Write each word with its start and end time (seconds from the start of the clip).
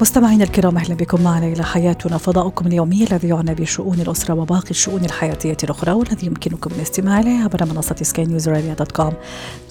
مستمعينا 0.00 0.44
الكرام 0.44 0.76
أهلا 0.76 0.94
بكم 0.94 1.22
معنا 1.22 1.46
إلى 1.46 1.64
حياتنا. 1.64 2.18
فضاؤكم 2.18 2.66
اليومي 2.66 3.04
الذي 3.04 3.28
يعنى 3.28 3.54
بشؤون 3.54 4.00
الأسرة 4.00 4.34
وباقي 4.34 4.70
الشؤون 4.70 5.04
الحياتية 5.04 5.56
الأخرى 5.64 5.92
والذي 5.92 6.26
يمكنكم 6.26 6.70
الاستماع 6.76 7.20
اليه 7.20 7.44
عبر 7.44 7.64
منصه 7.64 7.96
سكاي 8.02 8.24
نيوز 8.24 8.48
dot 8.48 8.92
com 8.92 9.12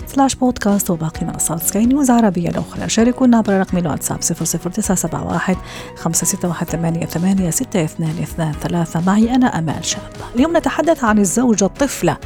slash 0.07 0.35
بودكاست 0.35 0.89
وباقي 0.89 1.25
منصات 1.25 1.63
سكاي 1.63 1.85
نيوز 1.85 2.09
عربية 2.09 2.49
الاخرى 2.49 2.89
شاركونا 2.89 3.37
عبر 3.37 3.59
رقم 3.59 3.77
الواتساب 3.77 4.19
00971 4.19 5.55
561 5.95 7.51
622 7.51 9.05
معي 9.05 9.35
أنا 9.35 9.59
أمال 9.59 9.85
شاب. 9.85 10.01
اليوم 10.35 10.57
نتحدث 10.57 11.03
عن 11.03 11.19
الزوجة 11.19 11.65
الطفلة 11.65 12.17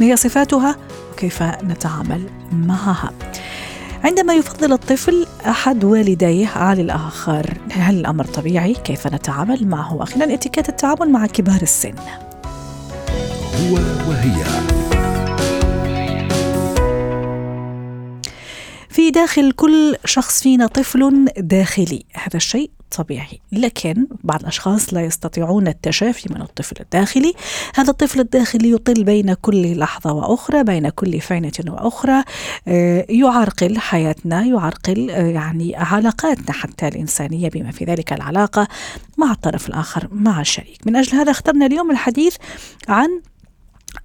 ما 0.00 0.06
هي 0.06 0.16
صفاتها؟ 0.16 0.76
وكيف 1.12 1.42
نتعامل 1.42 2.22
معها؟ 2.52 3.10
عندما 4.04 4.34
يفضل 4.34 4.72
الطفل 4.72 5.26
أحد 5.46 5.84
والديه 5.84 6.48
على 6.48 6.82
الآخر. 6.82 7.54
هل 7.72 8.00
الأمر 8.00 8.24
طبيعي؟ 8.24 8.74
كيف 8.74 9.06
نتعامل 9.06 9.66
معه؟ 9.66 10.02
أخيرا 10.02 10.34
اتيكيت 10.34 10.68
التعامل 10.68 11.10
مع 11.10 11.26
كبار 11.26 11.62
السن. 11.62 11.94
هو 13.54 13.74
وهي. 14.08 14.44
في 18.88 19.10
داخل 19.10 19.52
كل 19.52 19.96
شخص 20.04 20.42
فينا 20.42 20.66
طفل 20.66 21.24
داخلي. 21.38 22.04
هذا 22.14 22.36
الشيء 22.36 22.70
طبيعي. 22.90 23.40
لكن 23.52 24.06
بعض 24.24 24.40
الأشخاص 24.40 24.94
لا 24.94 25.04
يستطيعون 25.04 25.68
التشافي 25.68 26.32
من 26.34 26.42
الطفل 26.42 26.76
الداخلي. 26.80 27.32
هذا 27.74 27.90
الطفل 27.90 28.20
الداخلي 28.20 28.72
يطل 28.72 29.04
بين 29.04 29.34
كل 29.34 29.78
لحظة 29.78 30.12
وأخرى 30.12 30.64
بين 30.64 30.88
كل 30.88 31.20
فينة 31.20 31.52
وأخرى. 31.68 32.24
آه، 32.68 33.06
يعرقل 33.08 33.78
حياتنا 33.78 34.44
يعرقل 34.44 35.10
آه، 35.10 35.26
يعني 35.26 35.76
علاقاتنا 35.76 36.52
حتى 36.52 36.88
الإنسانية 36.88 37.48
بما 37.48 37.70
في 37.70 37.84
ذلك 37.84 38.12
العلاقة 38.12 38.68
مع 39.18 39.32
الطرف 39.32 39.68
الآخر 39.68 40.08
مع 40.12 40.40
الشريك. 40.40 40.86
من 40.86 40.96
أجل 40.96 41.16
هذا 41.16 41.30
اخترنا 41.30 41.66
اليوم 41.66 41.90
الحديث 41.90 42.36
عن 42.88 43.08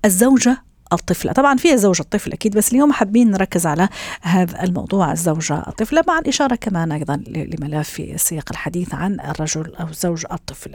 الزوجة 0.05 0.72
الطفلة 0.93 1.31
طبعا 1.31 1.57
فيها 1.57 1.75
زوجة 1.75 2.01
الطفل 2.01 2.33
أكيد 2.33 2.57
بس 2.57 2.73
اليوم 2.73 2.91
حابين 2.91 3.31
نركز 3.31 3.67
على 3.67 3.89
هذا 4.21 4.63
الموضوع 4.63 5.11
الزوجة 5.11 5.63
الطفلة 5.67 6.03
مع 6.07 6.19
الإشارة 6.19 6.55
كمان 6.55 6.91
أيضا 6.91 7.23
لملف 7.27 7.89
في 7.89 8.17
سياق 8.17 8.45
الحديث 8.51 8.95
عن 8.95 9.19
الرجل 9.19 9.75
أو 9.75 9.87
زوج 9.91 10.25
الطفل. 10.31 10.71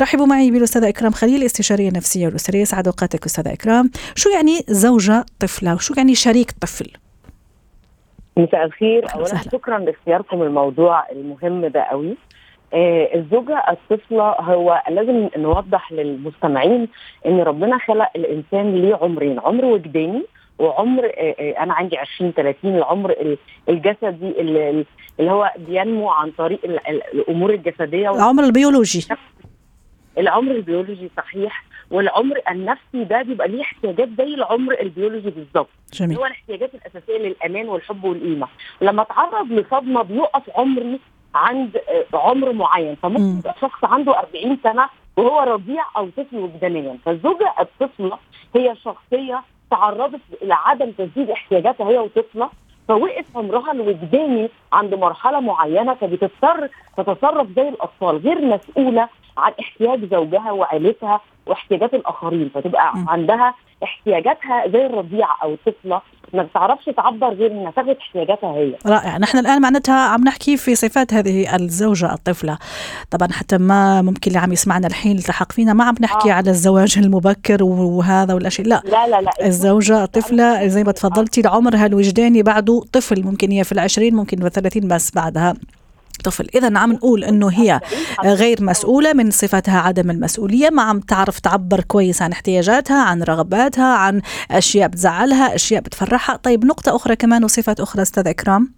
رحبوا 0.00 0.26
معي 0.26 0.50
بالأستاذة 0.50 0.88
إكرام 0.88 1.12
خليل 1.12 1.44
استشارية 1.44 1.90
نفسية 1.90 2.26
والأسرية 2.26 2.64
سعد 2.64 2.86
أوقاتك 2.86 3.24
أستاذة 3.24 3.52
إكرام. 3.52 3.90
شو 4.14 4.30
يعني 4.30 4.60
زوجة 4.68 5.26
طفلة 5.40 5.74
وشو 5.74 5.94
يعني 5.96 6.14
شريك 6.14 6.50
طفل؟ 6.60 6.90
مساء 8.36 8.64
الخير. 8.64 9.14
اولا. 9.14 9.42
شكرا 9.52 9.78
لاختياركم 9.78 10.42
الموضوع 10.42 11.10
المهم 11.10 11.66
ده 11.66 11.82
قوي. 11.82 12.16
آه 12.74 13.14
الزوجة 13.14 13.64
الطفلة 13.70 14.22
هو 14.40 14.82
لازم 14.90 15.28
نوضح 15.36 15.92
للمستمعين 15.92 16.88
إن 17.26 17.40
ربنا 17.40 17.78
خلق 17.78 18.10
الإنسان 18.16 18.74
ليه 18.74 18.98
عمرين 19.02 19.40
عمر 19.40 19.64
وجداني 19.64 20.22
وعمر 20.58 21.04
آه 21.04 21.34
آه 21.38 21.62
أنا 21.62 21.74
عندي 21.74 21.96
20 21.98 22.32
30 22.32 22.76
العمر 22.76 23.10
ال- 23.10 23.38
الجسدي 23.68 24.40
اللي, 24.40 24.84
اللي 25.20 25.30
هو 25.30 25.52
بينمو 25.68 26.10
عن 26.10 26.30
طريق 26.30 26.60
ال- 26.64 26.88
ال- 26.88 27.02
الأمور 27.14 27.50
الجسدية 27.50 28.10
العمر 28.14 28.44
البيولوجي. 28.44 29.06
العمر 30.18 30.50
البيولوجي 30.52 31.10
صحيح 31.16 31.64
والعمر 31.90 32.40
النفسي 32.50 33.04
ده 33.04 33.22
بيبقى 33.22 33.48
ليه 33.48 33.62
احتياجات 33.62 34.08
زي 34.18 34.34
العمر 34.34 34.80
البيولوجي 34.80 35.30
بالظبط. 35.30 35.68
هو 36.16 36.26
الاحتياجات 36.26 36.70
الأساسية 36.74 37.18
للأمان 37.18 37.68
والحب 37.68 38.04
والقيمة. 38.04 38.46
لما 38.80 39.02
اتعرض 39.02 39.52
لصدمة 39.52 40.02
بيقف 40.02 40.42
عمري 40.56 41.00
عند 41.34 41.80
عمر 42.14 42.52
معين 42.52 42.88
مم. 42.90 42.96
فممكن 43.02 43.38
يبقى 43.38 43.54
شخص 43.60 43.84
عنده 43.84 44.18
40 44.18 44.58
سنة 44.62 44.88
وهو 45.16 45.40
رضيع 45.40 45.84
أو 45.96 46.08
طفل 46.16 46.36
وجدانيا 46.38 46.98
فالزوجة 47.04 47.54
الطفلة 47.60 48.18
هي 48.56 48.76
شخصية 48.84 49.42
تعرضت 49.70 50.20
إلى 50.42 50.54
عدم 50.54 50.90
تسديد 50.90 51.30
احتياجاتها 51.30 51.88
هي 51.88 51.98
وطفلة 51.98 52.50
فوقف 52.88 53.36
عمرها 53.36 53.72
الوجداني 53.72 54.48
عند 54.72 54.94
مرحلة 54.94 55.40
معينة 55.40 55.94
فبتضطر 55.94 56.68
تتصرف 56.96 57.48
زي 57.56 57.68
الأطفال 57.68 58.16
غير 58.16 58.44
مسؤولة 58.46 59.08
عن 59.38 59.52
احتياج 59.60 60.04
زوجها 60.04 60.52
وعيلتها 60.52 61.20
واحتياجات 61.46 61.94
الآخرين 61.94 62.50
فتبقى. 62.54 62.92
عندها 63.08 63.54
احتياجاتها 63.84 64.68
زي 64.68 64.86
الرضيعه 64.86 65.36
أو 65.42 65.52
الطفلة 65.54 66.00
ما 66.34 66.42
بتعرفش 66.42 66.84
تعبر 66.96 67.28
غير 67.34 67.52
إنها 67.52 67.70
تاخد 67.70 67.88
احتياجاتها 67.88 68.52
هي. 68.54 68.74
رائع. 68.86 69.18
نحن 69.18 69.38
الآن 69.38 69.62
معناتها 69.62 69.94
عم 69.94 70.24
نحكي 70.24 70.56
في 70.56 70.74
صفات 70.74 71.14
هذه 71.14 71.56
الزوجة 71.56 72.12
الطفلة. 72.12 72.58
طبعا 73.10 73.28
حتى 73.32 73.58
ما 73.58 74.02
ممكن 74.02 74.28
اللي 74.30 74.38
عم 74.38 74.52
يسمعنا 74.52 74.86
الحين 74.86 75.18
التحق 75.18 75.52
فينا 75.52 75.72
ما 75.72 75.84
عم 75.84 75.94
نحكي 76.00 76.30
آه. 76.30 76.34
على 76.34 76.50
الزواج 76.50 76.98
المبكر 76.98 77.64
وهذا 77.64 78.34
والأشياء. 78.34 78.66
لا 78.66 78.82
لا 78.84 79.06
لا 79.06 79.20
لا. 79.20 79.46
الزوجة 79.46 80.04
الطفلة 80.04 80.66
زي 80.66 80.84
ما 80.84 80.92
تفضلتي 80.92 81.42
عمرها 81.48 81.86
الوجداني 81.86 82.42
بعده 82.42 82.82
طفل 82.92 83.24
ممكن 83.24 83.50
هي 83.50 83.64
في 83.64 83.72
العشرين 83.72 84.14
ممكن 84.14 84.36
في 84.40 84.46
الثلاثين 84.46 84.88
بس 84.88 85.14
بعدها. 85.14 85.54
طفل. 86.24 86.46
إذا 86.54 86.78
عم 86.78 86.92
نقول 86.92 87.24
أنه 87.24 87.48
هي 87.48 87.80
غير 88.24 88.56
مسؤولة 88.60 89.12
من 89.12 89.30
صفتها 89.30 89.80
عدم 89.80 90.10
المسؤولية. 90.10 90.70
ما 90.70 90.82
عم 90.82 91.00
تعرف 91.00 91.40
تعبر 91.40 91.80
كويس 91.80 92.22
عن 92.22 92.32
احتياجاتها 92.32 93.02
عن 93.02 93.22
رغباتها 93.22 93.96
عن 93.96 94.22
أشياء 94.50 94.88
بتزعلها 94.88 95.54
أشياء 95.54 95.80
بتفرحها. 95.82 96.36
طيب 96.36 96.64
نقطة 96.64 96.96
أخرى 96.96 97.16
كمان 97.16 97.44
وصفات 97.44 97.80
أخرى 97.80 98.02
أستاذ 98.02 98.28
إكرام. 98.28 98.72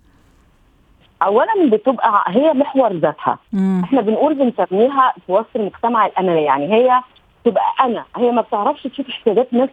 اولا 1.22 1.70
بتبقى 1.72 2.24
هي 2.26 2.52
محور 2.52 2.92
ذاتها. 2.92 3.38
مم. 3.52 3.82
إحنا 3.84 4.00
بنقول 4.00 4.34
بنسميها 4.34 5.14
في 5.26 5.32
وسط 5.32 5.56
المجتمع 5.56 6.06
الانانيه 6.06 6.44
يعني 6.46 6.72
هي 6.74 7.00
تبقى 7.44 7.74
أنا. 7.80 8.04
هي 8.16 8.30
ما 8.30 8.42
بتعرفش 8.42 8.82
تشوف 8.82 9.06
احتياجات 9.08 9.52
ناس 9.52 9.68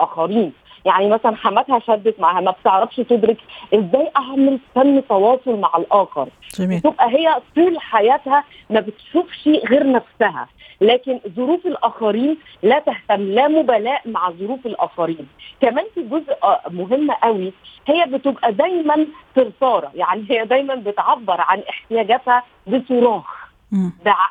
آخرين. 0.00 0.52
يعني 0.86 1.08
مثلا 1.08 1.36
حماتها 1.36 1.78
شدت 1.78 2.20
معاها 2.20 2.40
ما 2.40 2.50
بتعرفش 2.50 2.96
تدرك 2.96 3.36
إزاي 3.74 4.10
اعمل 4.16 4.58
فن 4.74 5.02
تواصل 5.08 5.60
مع 5.60 5.72
الآخر. 5.78 6.28
جميل. 6.58 6.80
تبقى 6.80 7.08
هي 7.10 7.34
طول 7.56 7.80
حياتها 7.80 8.44
ما 8.70 8.80
بتشوفش 8.80 9.48
غير 9.48 9.92
نفسها. 9.92 10.48
لكن 10.80 11.20
ظروف 11.36 11.66
الآخرين 11.66 12.36
لا 12.62 12.78
تهتم 12.78 13.22
لا 13.22 13.48
مبالاة 13.48 14.00
مع 14.06 14.30
ظروف 14.30 14.66
الآخرين. 14.66 15.28
كمان 15.60 15.84
في 15.94 16.02
جزء 16.02 16.32
آه، 16.44 16.60
مهم 16.70 17.10
قوي 17.10 17.52
هي 17.86 18.04
بتبقى 18.06 18.52
دايما 18.52 19.06
ثرثاره 19.36 19.90
يعني 19.94 20.24
هي 20.30 20.44
دايما 20.44 20.74
بتعبر 20.74 21.40
عن 21.40 21.62
احتياجاتها 21.70 22.42
بصراخ. 22.66 23.46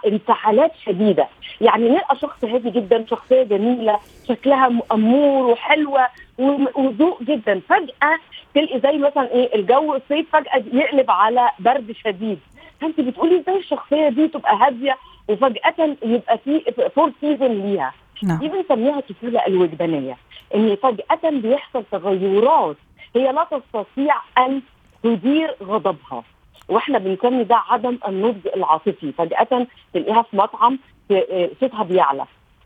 بانفعالات 0.04 0.72
شديدة. 0.86 1.28
يعني 1.62 1.90
نلقى 1.90 2.16
شخص 2.16 2.44
هادي 2.44 2.70
جدا 2.70 3.06
شخصية 3.10 3.44
جميلة 3.44 4.00
شكلها 4.28 4.72
امور 4.92 5.52
وحلوة. 5.52 6.08
وذوق 6.40 7.23
جدا. 7.23 7.62
فجأة 7.69 8.18
تلقي 8.56 8.79
زي 8.79 8.97
مثلا 8.97 9.31
إيه 9.31 9.56
الجو 9.56 9.96
الصيف 9.96 10.35
فجأة 10.35 10.63
يقلب 10.73 11.12
على 11.12 11.50
برد 11.59 11.91
شديد. 12.06 12.40
فأنت 12.81 13.00
بتقولي 13.01 13.40
إزاي 13.40 13.57
الشخصية 13.57 14.09
دي 14.09 14.28
تبقى 14.28 14.56
هادية 14.57 14.97
وفجأة 15.28 15.96
يبقى 16.03 16.38
في 16.38 16.62
four 16.96 17.12
season 17.22 17.52
ليها. 17.51 17.94
نعم. 18.23 18.40
دي 18.40 18.47
بنسميها 18.47 19.00
الطفوله 19.00 19.46
الوجدانية. 19.47 20.18
إن 20.56 20.75
فجأة 20.75 21.29
بيحصل 21.29 21.84
تغيرات. 21.91 22.75
هي 23.16 23.31
لا 23.31 23.47
تستطيع 23.52 24.16
أن 24.38 24.61
تدير 25.03 25.55
غضبها. 25.64 26.23
وإحنا 26.70 26.97
بنسمي 26.97 27.43
ده 27.43 27.55
عدم 27.55 27.97
النضج 28.08 28.47
العاطفي. 28.55 29.11
فجأة 29.11 29.67
تلاقيها 29.93 30.22
في 30.22 30.38
مطعم 30.38 30.79
آه، 31.11 31.49
صوتها 31.59 31.84
بيعلى. 31.84 32.26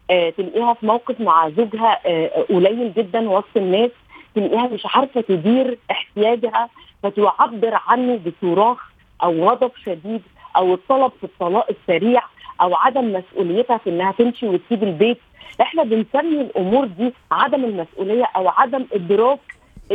تلاقيها 0.09 0.73
في 0.73 0.85
موقف 0.85 1.21
مع 1.21 1.49
زوجها 1.49 1.99
آه، 2.05 2.45
قليل 2.49 2.93
جدا 2.93 3.29
وسط 3.29 3.57
الناس. 3.57 3.91
تلاقيها 4.35 4.67
مش 4.67 4.85
عارفة 4.85 5.21
تدير 5.21 5.77
احتياجها 5.91 6.69
فتعبر 7.03 7.79
عنه 7.87 8.19
بصراخ 8.25 8.89
أو 9.23 9.49
غضب 9.49 9.71
شديد 9.85 10.21
أو 10.57 10.73
الطلب 10.73 11.11
في 11.19 11.23
الطلاق 11.23 11.67
السريع 11.69 12.21
أو 12.61 12.75
عدم 12.75 13.13
مسؤوليتها 13.13 13.77
في 13.77 13.89
إنها 13.89 14.11
تمشي 14.11 14.47
وتسيب 14.47 14.83
البيت. 14.83 15.17
إحنا 15.61 15.83
بنسمي 15.83 16.41
الأمور 16.41 16.85
دي 16.85 17.13
عدم 17.31 17.65
المسؤولية 17.65 18.25
أو 18.35 18.47
عدم 18.47 18.85
إدراك 18.93 19.39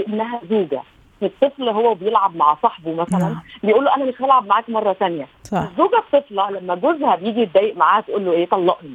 إنها 0.09 0.41
زوجة. 0.51 0.83
الطفل 1.23 1.69
هو 1.69 1.95
بيلعب 1.95 2.37
مع 2.37 2.57
صاحبه 2.63 2.95
مثلا 2.95 3.19
نعم. 3.19 3.43
بيقول 3.63 3.85
له 3.85 3.97
أنا 3.97 4.05
مش 4.05 4.23
هلعب 4.23 4.47
معاك 4.47 4.71
مرة 4.71 4.93
ثانية 4.93 5.27
الزوجة 5.73 5.99
الطفلة 5.99 6.51
لما 6.51 6.75
جوزها 6.75 7.17
بيجي 7.17 7.41
يتضايق 7.41 7.77
معاها 7.77 8.01
تقول 8.01 8.25
له 8.25 8.33
إيه 8.33 8.47
طلقني. 8.47 8.95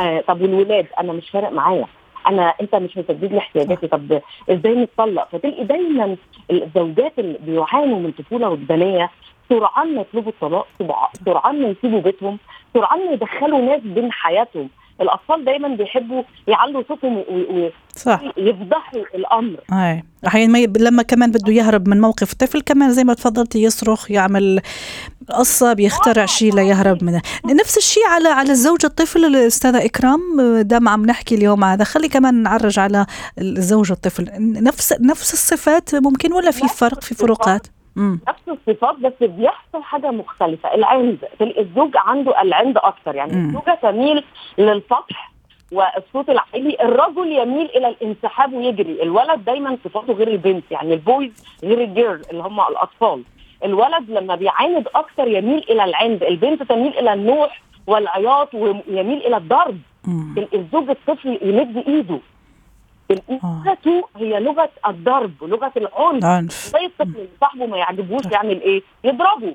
آه 0.00 0.20
طب 0.20 0.40
والولاد 0.42 0.86
أنا 1.00 1.12
مش 1.12 1.30
فارق 1.30 1.52
معايا. 1.52 1.86
أنا 2.26 2.54
أنت 2.60 2.74
مش 2.74 2.98
مسدد 2.98 3.32
لي 3.32 3.38
احتياجاتي. 3.38 3.86
طب 3.86 4.20
إزاي 4.50 4.74
نتطلق 4.74 5.28
فتلاقي 5.32 5.64
دايما 5.64 6.16
الزوجات 6.50 7.18
اللي 7.18 7.38
بيعانوا 7.46 7.98
من 7.98 8.12
طفولة 8.12 8.48
وجدانية 8.48 9.10
سرعان 9.48 9.94
ما 9.94 10.00
يطلبوا 10.00 10.32
الطلاق 10.32 10.66
سرعان 11.24 11.62
ما 11.62 11.68
يسيبوا 11.68 12.00
بيتهم 12.00 12.38
سرعان 12.74 13.06
ما 13.06 13.12
يدخلوا 13.12 13.60
ناس 13.60 13.80
بين 13.84 14.12
حياتهم. 14.12 14.68
الأطفال 15.00 15.44
دايما 15.44 15.68
بيحبوا 15.68 16.22
يعلوا 16.48 16.82
صوتهم 16.88 17.24
ويفضحوا 18.06 19.02
الأمر. 19.14 19.60
اي 19.72 20.04
أحيانا 20.26 20.58
لما 20.58 21.02
كمان 21.02 21.30
بده 21.30 21.52
يهرب 21.52 21.88
من 21.88 22.00
موقف 22.00 22.34
طفل 22.34 22.60
كمان 22.60 22.90
زي 22.90 23.04
ما 23.04 23.14
تفضلتي 23.14 23.62
يصرخ 23.62 24.10
يعمل 24.10 24.60
قصة 25.28 25.72
بيخترع 25.72 26.26
شيء 26.26 26.54
ليهرب 26.54 27.04
منه 27.04 27.22
نفس 27.46 27.78
الشيء 27.78 28.06
على 28.06 28.28
على 28.28 28.50
الزوج 28.50 28.84
الطفل 28.84 29.24
الأستاذة 29.24 29.84
إكرام 29.84 30.20
دام 30.60 30.88
عم 30.88 31.06
نحكي 31.06 31.34
اليوم 31.34 31.64
هذا. 31.64 31.84
خلي 31.84 32.08
كمان 32.08 32.42
نعرج 32.42 32.78
على 32.78 33.06
الزوج 33.38 33.90
الطفل. 33.90 34.28
نفس 34.38 34.92
نفس 35.00 35.32
الصفات 35.32 35.94
ممكن 35.94 36.32
ولا 36.32 36.50
في 36.50 36.68
فرق 36.68 37.02
في 37.02 37.14
فروقات؟ 37.14 37.66
نفس 37.96 38.42
الصفات 38.48 38.96
بس 38.98 39.28
بيحصل 39.28 39.82
حاجة 39.82 40.10
مختلفة. 40.10 40.74
العند 40.74 41.18
الزوج 41.40 41.90
عنده 41.96 42.42
العند 42.42 42.76
أكثر 42.76 43.14
يعني. 43.14 43.32
الزوجة 43.32 43.78
تميل 43.82 44.24
للسطح 44.58 45.32
والصوت 45.72 46.30
العالي 46.30 46.76
الرجل 46.80 47.32
يميل 47.32 47.66
إلى 47.76 47.88
الانسحاب 47.88 48.52
ويجري. 48.52 49.02
الولد 49.02 49.44
دايما 49.44 49.78
صفاته 49.84 50.12
غير 50.12 50.28
البنت 50.28 50.64
يعني 50.70 50.94
ال 50.94 51.04
boys 51.04 51.44
غير 51.64 51.80
ال 51.80 51.88
girl 51.88 52.22
اللي 52.30 52.42
هم 52.42 52.60
الأطفال. 52.60 53.22
الولد 53.64 54.10
لما 54.10 54.34
بيعاند 54.34 54.88
أكثر 54.94 55.28
يميل 55.28 55.64
إلى 55.70 55.84
العند 55.84 56.22
البنت 56.22 56.62
تميل 56.62 56.98
إلى 56.98 57.12
النوح 57.12 57.62
والعياط 57.86 58.54
ويميل 58.54 59.26
إلى 59.26 59.36
الضرب. 59.36 59.78
الزوج 60.54 60.90
الطفل 60.90 61.38
يمد 61.42 61.88
إيده. 61.88 62.18
لغته 63.30 64.08
هي 64.16 64.40
لغة 64.40 64.70
الضرب 64.86 65.32
لغة 65.42 65.72
العنف. 65.76 66.52
زي 66.52 66.84
الطفل 66.86 67.16
اللي 67.16 67.28
صاحبه 67.40 67.66
ما 67.66 67.76
يعجبوش 67.76 68.22
يعمل 68.32 68.60
إيه؟ 68.60 68.82
يضربه. 69.04 69.54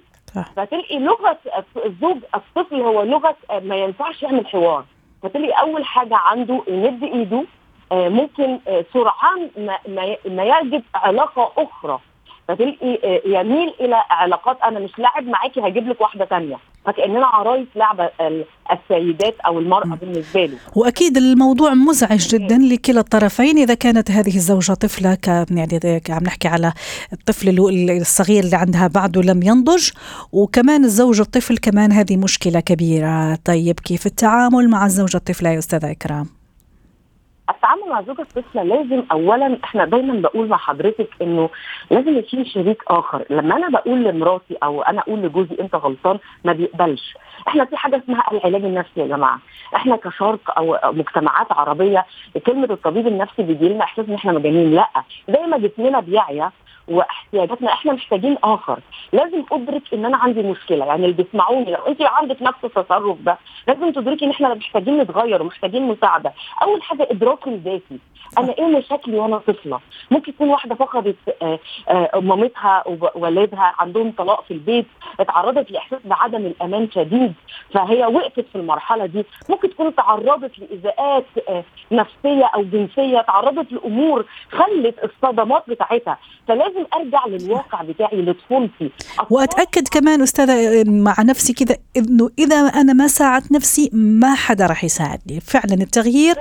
فتلقي 0.56 1.00
لغة 1.00 1.38
الزوج 1.86 2.18
الطفل 2.36 2.81
هو 2.81 3.04
لغة 3.04 3.36
ما 3.63 3.75
ينفعش 3.75 4.24
يعمل 4.24 4.48
حوار. 4.48 4.86
فتلقي 5.23 5.51
أول 5.51 5.85
حاجة 5.85 6.15
عنده 6.15 6.63
يمد 6.67 7.03
إيده 7.03 7.43
آه، 7.91 8.09
ممكن 8.09 8.59
آه، 8.67 8.85
سرعان 8.93 9.49
ما 10.25 10.43
يجد 10.43 10.83
علاقة 10.95 11.51
أخرى. 11.57 11.99
فتلقي 12.48 13.22
يميل 13.25 13.74
إلى 13.80 13.95
علاقات 14.10 14.57
أنا 14.63 14.80
مش 14.80 15.00
لاعب 15.00 15.24
معاكي 15.24 15.60
هجيب 15.60 15.88
لك 15.88 16.01
واحدة 16.01 16.25
ثانية 16.25 16.57
فكأننا 16.86 17.25
عرايس 17.25 17.68
لعبة 17.75 18.10
السيدات 18.72 19.36
أو 19.40 19.60
المرأة 19.60 19.98
بالنسبة 20.01 20.45
له 20.45 20.57
وأكيد 20.75 21.18
الموضوع 21.18 21.74
مزعج 21.74 22.28
جدا 22.28 22.57
لكلا 22.57 23.00
الطرفين. 23.00 23.57
إذا 23.57 23.74
كانت 23.74 24.12
هذه 24.12 24.36
الزوجة 24.36 24.74
طفلة 24.74 25.16
ك 25.16 25.28
يعني 25.28 26.01
عم 26.10 26.24
نحكي 26.24 26.48
على 26.48 26.74
الطفل 27.13 27.60
الصغير 28.01 28.44
اللي 28.44 28.56
عندها 28.56 28.88
بعده 28.88 29.22
لم 29.22 29.44
ينضج 29.44 29.90
وكمان 30.31 30.84
الزوج 30.84 31.19
الطفل 31.19 31.57
كمان 31.57 31.92
هذه 31.92 32.18
مشكلة 32.18 32.60
كبيرة. 32.60 33.36
طيب 33.36 33.80
كيف 33.80 34.06
التعامل 34.06 34.69
مع 34.69 34.86
الزوجة 34.86 35.18
الطفلة 35.18 35.50
يا 35.50 35.60
أستاذة 35.60 35.92
إكرام؟ 35.92 36.43
التعامل 37.50 37.90
مع 37.90 38.01
زوجة 38.01 38.22
الطفلة 38.22 38.63
لازم 38.63 39.04
اولا 39.12 39.57
إحنا 39.63 39.86
دايما 39.86 40.13
بقول 40.22 40.48
مع 40.48 40.57
حضرتك 40.57 41.10
إنه 41.22 41.50
لازم 41.92 42.18
يكون 42.18 42.45
شريك 42.45 42.84
آخر. 42.88 43.25
لما 43.30 43.56
أنا 43.57 43.69
بقول 43.69 44.04
لمراتي 44.04 44.57
أو 44.63 44.81
أنا 44.81 45.00
أقول 45.01 45.19
لجوزي 45.19 45.56
أنت 45.62 45.75
غلطان 45.75 46.19
ما 46.44 46.54
بيقبلش. 46.54 47.18
إحنا 47.48 47.66
في 47.66 47.78
حاجة 47.78 47.98
اسمها 47.98 48.24
العلاج 48.31 48.63
النفسي 48.66 49.00
يا 49.01 49.07
جماعة. 49.07 49.40
إحنا 49.75 49.95
كشرق 49.95 50.57
أو 50.57 50.78
مجتمعات 50.84 51.51
عربية 51.51 52.06
كلمة 52.45 52.68
الطبيب 52.72 53.07
النفسي 53.07 53.44
بيجي 53.44 53.69
لنا 53.69 53.84
إحساس 53.84 54.06
إن 54.10 54.13
إحنا 54.13 54.31
مجانين. 54.31 54.75
لأ 54.75 54.90
زي 55.30 55.48
ما 55.48 55.57
جسمنا 55.57 56.00
بيعيا 56.00 56.51
واحتياجاتنا 56.88 57.74
إحنا 57.74 57.94
محتاجين 57.94 58.38
آخر. 58.44 58.80
لازم 59.13 59.44
أدرك 59.51 59.94
إن 59.94 60.06
أنا 60.06 60.18
عندي 60.18 60.44
مشكلة. 60.44 60.85
يعني 60.85 61.06
اللي 61.06 61.24
بيسمعوني 61.24 61.71
لو 61.71 61.80
انت 61.88 62.01
عندك 62.01 62.41
نفس 62.41 62.57
التصرف 62.65 63.18
ده 63.21 63.38
لازم 63.68 63.91
تدركي 63.91 64.25
إن 64.25 64.30
إحنا 64.30 64.53
محتاجين 64.53 64.97
نتغير 64.97 65.41
ومحتاجين 65.41 65.88
مساعدة. 65.88 66.33
أول 66.63 66.83
حاجة 66.83 67.07
إدراك 67.12 67.47
الذاتي. 67.47 68.00
أنا 68.38 68.53
إيه 68.57 68.65
مشاكلي 68.65 69.19
وأنا 69.19 69.38
طفلة؟ 69.38 69.80
ممكن 70.12 70.35
تكون 70.35 70.50
واحدة 70.50 70.75
فقدت 70.75 71.15
آه، 71.41 71.59
آه، 71.89 72.19
مامتها 72.19 72.83
ووالدها 72.88 73.74
عندهم 73.80 74.12
طلاق 74.18 74.44
في 74.44 74.51
البيت 74.53 74.85
اتعرضت 75.19 75.71
لإحساس 75.71 76.00
بعدم 76.06 76.45
الأمان 76.45 76.89
شديد 76.91 77.33
فهي 77.74 78.06
وقفت 78.06 78.45
في 78.47 78.56
المرحلة 78.56 79.06
دي. 79.06 79.25
ممكن 79.50 79.69
تكون 79.69 79.95
تعرضت 79.95 80.59
لايذاءات 80.59 81.25
آه، 81.50 81.63
نفسية 81.91 82.45
أو 82.56 82.63
جنسية 82.63 83.21
تعرضت 83.21 83.71
لأمور 83.71 84.25
خلت 84.51 84.95
الصدمات 85.03 85.63
بتاعتها. 85.69 86.18
فلازم 86.47 86.72
أرجع 86.93 87.27
للواقع 87.27 87.83
بتاعي 87.83 88.21
لطفولتي. 88.21 88.91
وأتأكد 89.29 89.87
كمان 89.87 90.21
أستاذة 90.21 90.83
مع 90.89 91.15
نفسي 91.19 91.53
كذا 91.53 91.77
إنه 91.97 92.29
إذا 92.39 92.55
أنا 92.55 92.93
ما 92.93 93.07
ساعدت 93.07 93.51
نفسي 93.51 93.89
ما 93.93 94.35
حدا 94.35 94.65
راح 94.65 94.83
يساعدني. 94.83 95.39
فعلا 95.39 95.73
التغيير 95.73 96.35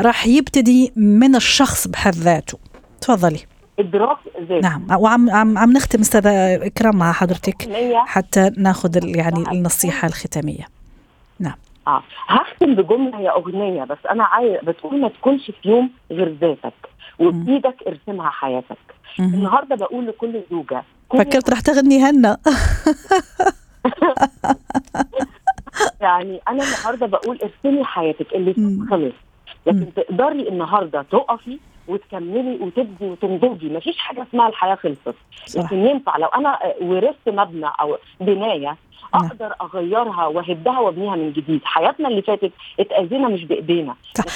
راح 0.00 0.26
يبتدي 0.26 0.92
من 0.96 1.36
الشخص 1.36 1.88
بحد 1.88 2.14
ذاته. 2.14 2.58
تفضلي. 3.00 3.40
إدراك 3.78 4.18
ذاتي. 4.40 4.60
نعم. 4.60 4.86
وعم 4.90 5.30
عم 5.30 5.58
عم 5.58 5.72
نختم 5.72 6.00
أستاذة 6.00 6.66
إكرام 6.66 6.96
مع 6.96 7.12
حضرتك 7.12 7.68
حتى 8.06 8.50
ناخذ 8.56 9.04
يعني 9.04 9.44
النصيحة 9.52 10.08
الختامية. 10.08 10.66
نعم. 11.40 11.56
آه. 11.86 12.02
هختم 12.26 12.74
بجملة 12.74 13.18
هي 13.18 13.28
أغنية 13.30 13.84
بس 13.84 13.98
أنا 14.10 14.24
عايز 14.24 14.58
بتقول 14.62 15.00
ما 15.00 15.08
تكونش 15.08 15.50
في 15.50 15.68
يوم 15.68 15.90
غير 16.10 16.36
ذاتك 16.40 16.74
وبإيدك 17.18 17.82
ارسمها 17.86 18.30
حياتك. 18.30 18.76
النهارده 19.18 19.76
بقول 19.76 20.06
لكل 20.06 20.42
زوجة 20.50 20.82
فكرت 21.10 21.50
رح 21.50 21.60
تغني 21.60 21.98
هنا 21.98 22.38
يعني 26.00 26.40
أنا 26.48 26.64
النهارده 26.64 27.06
بقول 27.06 27.38
ارسمي 27.42 27.84
حياتك 27.84 28.34
اللي 28.34 28.54
خلص 28.90 29.14
لكن 29.66 29.94
تقدري 29.96 30.48
النهارده 30.48 31.02
تقفي 31.02 31.58
وتكملي 31.88 32.58
وتبدي 32.60 33.04
وتنضجي. 33.04 33.68
مفيش 33.68 33.98
حاجة 33.98 34.26
اسمها 34.30 34.48
الحياة 34.48 34.74
خلصت. 34.74 35.14
لكن 35.56 35.76
ينفع. 35.86 36.16
لو 36.16 36.26
أنا 36.26 36.58
ورثت 36.82 37.28
مبنى 37.28 37.66
أو 37.80 37.96
بناية 38.20 38.76
نعم. 39.14 39.26
أقدر 39.26 39.54
أغيرها 39.60 40.26
وأهدها 40.26 40.78
وأبنيها 40.78 41.16
من 41.16 41.32
جديد. 41.32 41.60
حياتنا 41.64 42.08
اللي 42.08 42.22
فاتت 42.22 42.52
اتأذينا 42.80 43.28
مش 43.28 43.44
بإيدينا. 43.44 43.94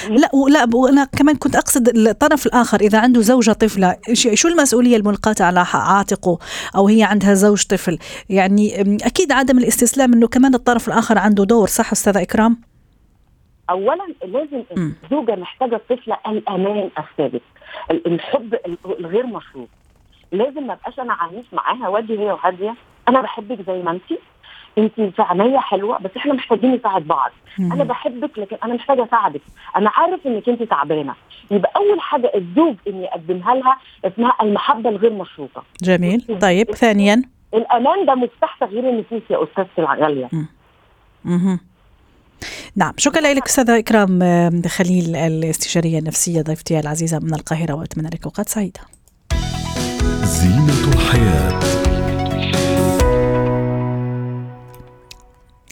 لا 0.08 0.30
لا 0.48 0.68
وأنا 0.74 1.04
كمان 1.04 1.36
كنت 1.36 1.56
أقصد 1.56 1.88
الطرف 1.88 2.46
الآخر. 2.46 2.80
إذا 2.80 2.98
عنده 2.98 3.20
زوجة 3.20 3.52
طفلة 3.52 3.96
شو 4.12 4.48
المسؤولية 4.48 4.96
الملقاة 4.96 5.34
على 5.40 5.64
عاتقه؟ 5.74 6.38
أو 6.76 6.88
هي 6.88 7.02
عندها 7.02 7.34
زوج 7.34 7.66
طفل؟ 7.66 7.98
يعني 8.28 8.80
أكيد 9.02 9.32
عدم 9.32 9.58
الاستسلام 9.58 10.12
إنه 10.12 10.28
كمان 10.28 10.54
الطرف 10.54 10.88
الآخر 10.88 11.18
عنده 11.18 11.44
دور 11.44 11.66
صح 11.66 11.92
أستاذة 11.92 12.22
إكرام؟ 12.22 12.69
اولا 13.70 14.06
لازم 14.24 14.62
الزوجة 14.76 15.36
محتاجة 15.36 15.76
الطفله 15.76 16.16
الأمان 16.26 16.90
الثابت 16.98 17.42
الحب 17.90 18.58
الغير 18.84 19.26
مشروط 19.26 19.68
لازم 20.32 20.66
ما 20.66 20.72
أبقاش 20.72 21.00
أنا 21.00 21.12
عنيف 21.12 21.54
معاها 21.54 21.88
وادي 21.88 22.18
هي 22.18 22.32
وهادية 22.32 22.74
أنا 23.08 23.20
بحبك 23.20 23.58
زي 23.66 23.82
ما 23.82 23.90
انت 23.90 24.18
انت 24.78 24.94
في 25.16 25.22
عينيا 25.22 25.60
حلوة 25.60 25.98
بس 25.98 26.10
إحنا 26.16 26.34
محتاجين 26.34 26.74
نساعد 26.74 27.02
بعض. 27.02 27.30
مم. 27.58 27.72
أنا 27.72 27.84
بحبك 27.84 28.38
لكن 28.38 28.56
أنا 28.64 28.74
محتاجة 28.74 29.04
أساعدك. 29.04 29.40
أنا 29.76 29.90
عارف 29.94 30.26
إنك 30.26 30.48
انت 30.48 30.62
تعبانة. 30.62 31.14
يبقى 31.50 31.72
أول 31.76 32.00
حاجة 32.00 32.32
الزوج 32.34 32.74
إني 32.88 33.08
أقدمها 33.08 33.54
لها 33.54 33.76
اسمها 34.04 34.34
المحبة 34.42 34.90
الغير 34.90 35.12
مشروطة. 35.12 35.62
جميل. 35.82 36.38
طيب 36.42 36.70
ثانيا. 36.70 37.22
الأمان 37.54 38.06
ده 38.06 38.14
مفتاح 38.14 38.56
تغيير 38.60 38.88
النفوس 38.88 39.22
يا 39.30 39.44
استاذتي 39.44 39.78
الغاليه 39.78 40.28
أها 41.26 41.60
نعم 42.76 42.92
شكرا 42.96 43.20
لك 43.20 43.46
أستاذة 43.46 43.78
إكرام 43.78 44.62
خليل 44.66 45.16
الاستشارية 45.16 45.98
النفسية 45.98 46.42
ضيفتي 46.42 46.80
العزيزة 46.80 47.18
من 47.18 47.34
القاهرة 47.34 47.74
وأتمنى 47.74 48.08
لك 48.08 48.24
أوقات 48.24 48.48
سعيدة. 48.48 48.80
زينة 50.24 50.92
الحياة. 50.94 51.60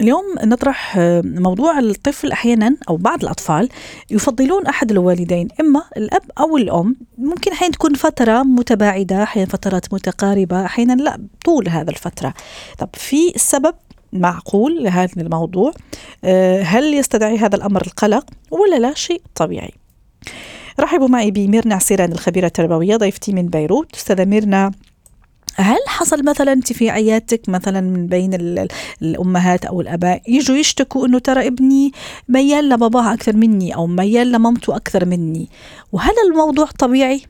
اليوم 0.01 0.25
نطرح 0.45 0.99
موضوع 1.25 1.79
الطفل 1.79 2.33
أحيانا 2.33 2.77
أو 2.89 2.97
بعض 2.97 3.23
الأطفال 3.23 3.69
يفضلون 4.11 4.67
أحد 4.67 4.91
الوالدين 4.91 5.49
إما 5.61 5.83
الأب 5.97 6.23
أو 6.39 6.57
الأم. 6.57 6.97
ممكن 7.19 7.53
أحيانا 7.53 7.73
تكون 7.73 7.95
فترة 7.95 8.43
متباعدة 8.43 9.23
أحيانا 9.23 9.51
فترات 9.51 9.95
متقاربة 9.95 10.65
أحيانا 10.65 10.93
لا 10.93 11.19
طول 11.45 11.69
هذا 11.69 11.91
الفترة. 11.91 12.35
طب 12.79 12.89
في 12.95 13.33
سبب 13.37 13.75
معقول 14.13 14.85
لهذا 14.85 15.23
الموضوع. 15.23 15.73
آه، 16.25 16.63
هل 16.63 16.95
يستدعي 16.95 17.39
هذا 17.39 17.57
الأمر 17.57 17.83
القلق 17.87 18.27
ولا 18.51 18.79
لا؟ 18.79 18.95
شيء 18.95 19.23
طبيعي. 19.35 19.73
رحبوا 20.81 21.09
معي 21.09 21.31
بميرنا 21.31 21.75
عسيران 21.75 22.13
الخبيرة 22.13 22.47
التربوية 22.47 22.97
ضيفتي 22.97 23.33
من 23.33 23.47
بيروت. 23.47 23.95
أستاذة 23.97 24.25
ميرنا 24.25 24.73
هل 25.61 25.79
حصل 25.87 26.25
مثلا 26.25 26.53
انت 26.53 26.73
في 26.73 26.91
عيادتك 26.91 27.49
مثلا 27.49 27.81
من 27.81 28.07
بين 28.07 28.35
الأمهات 29.03 29.65
أو 29.65 29.81
الأباء؟ 29.81 30.23
يجوا 30.29 30.57
يشتكوا 30.57 31.07
إنه 31.07 31.19
ترى 31.19 31.47
ابني 31.47 31.93
ميال 32.29 32.69
لباباه 32.69 33.13
أكثر 33.13 33.37
مني 33.37 33.75
أو 33.75 33.87
ميال 33.87 34.33
لمامته 34.33 34.77
أكثر 34.77 35.05
مني. 35.05 35.49
وهل 35.93 36.15
الموضوع 36.31 36.67
طبيعي؟ 36.79 37.23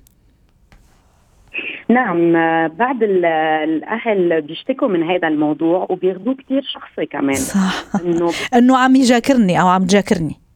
نعم 1.90 2.32
بعض 2.68 3.02
الأهل 3.02 4.42
بيشتكوا 4.42 4.88
من 4.88 5.02
هذا 5.02 5.28
الموضوع 5.28 5.86
وبياخذوه 5.90 6.34
كثير 6.34 6.62
شخصي 6.62 7.06
كمان. 7.06 7.34
صح. 7.34 7.84
إنه 8.04 8.30
إنه 8.58 8.78
عم 8.78 8.96
يجاكرني 8.96 9.60
أو 9.60 9.68
عم 9.68 9.84
تجاكرني. 9.84 10.47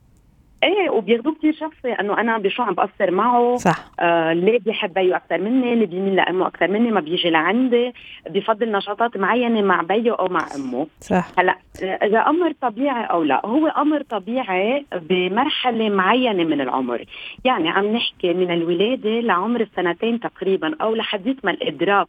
إيه 0.63 0.91
وبياخذوه 0.91 1.35
كثير 1.35 1.53
شخصي 1.53 1.93
انه 1.93 2.21
أنا 2.21 2.39
بشو 2.39 2.63
عم 2.63 2.75
بقصر 2.75 3.11
معه. 3.11 3.57
صح. 3.57 3.85
آه 4.01 4.33
ليه 4.33 4.59
بيحب 4.59 4.95
بيو 4.95 5.17
أكثر 5.17 5.39
مني؟ 5.39 5.73
اللي 5.73 5.87
بيميل 5.87 6.17
لأمه 6.17 6.47
أكثر 6.47 6.69
مني؟ 6.69 6.91
ما 6.91 7.01
بيجي 7.01 7.31
لعندي. 7.31 7.93
بفضل 8.31 8.73
نشاطات 8.73 9.17
معينة 9.17 9.63
مع 9.63 9.83
بيو 9.83 10.15
أو 10.15 10.29
مع 10.29 10.47
أمه. 10.57 10.87
صح. 11.01 11.29
هلأ 11.39 11.57
إذا 11.83 12.19
أمر 12.19 12.53
طبيعي 12.61 13.05
أو 13.05 13.23
لا 13.23 13.47
هو 13.47 13.67
أمر 13.67 14.03
طبيعي 14.03 14.87
بمرحلة 14.93 15.89
معينة 15.89 16.45
من 16.45 16.61
العمر. 16.61 17.05
يعني 17.45 17.69
عم 17.69 17.87
نحكي 17.87 18.35
من 18.35 18.51
الولادة 18.51 19.21
لعمر 19.21 19.61
السنتين 19.61 20.21
تقريبا 20.21 20.75
أو 20.83 20.95
لحديث 20.95 21.37
ما 21.45 21.51
الإدراك 21.51 22.09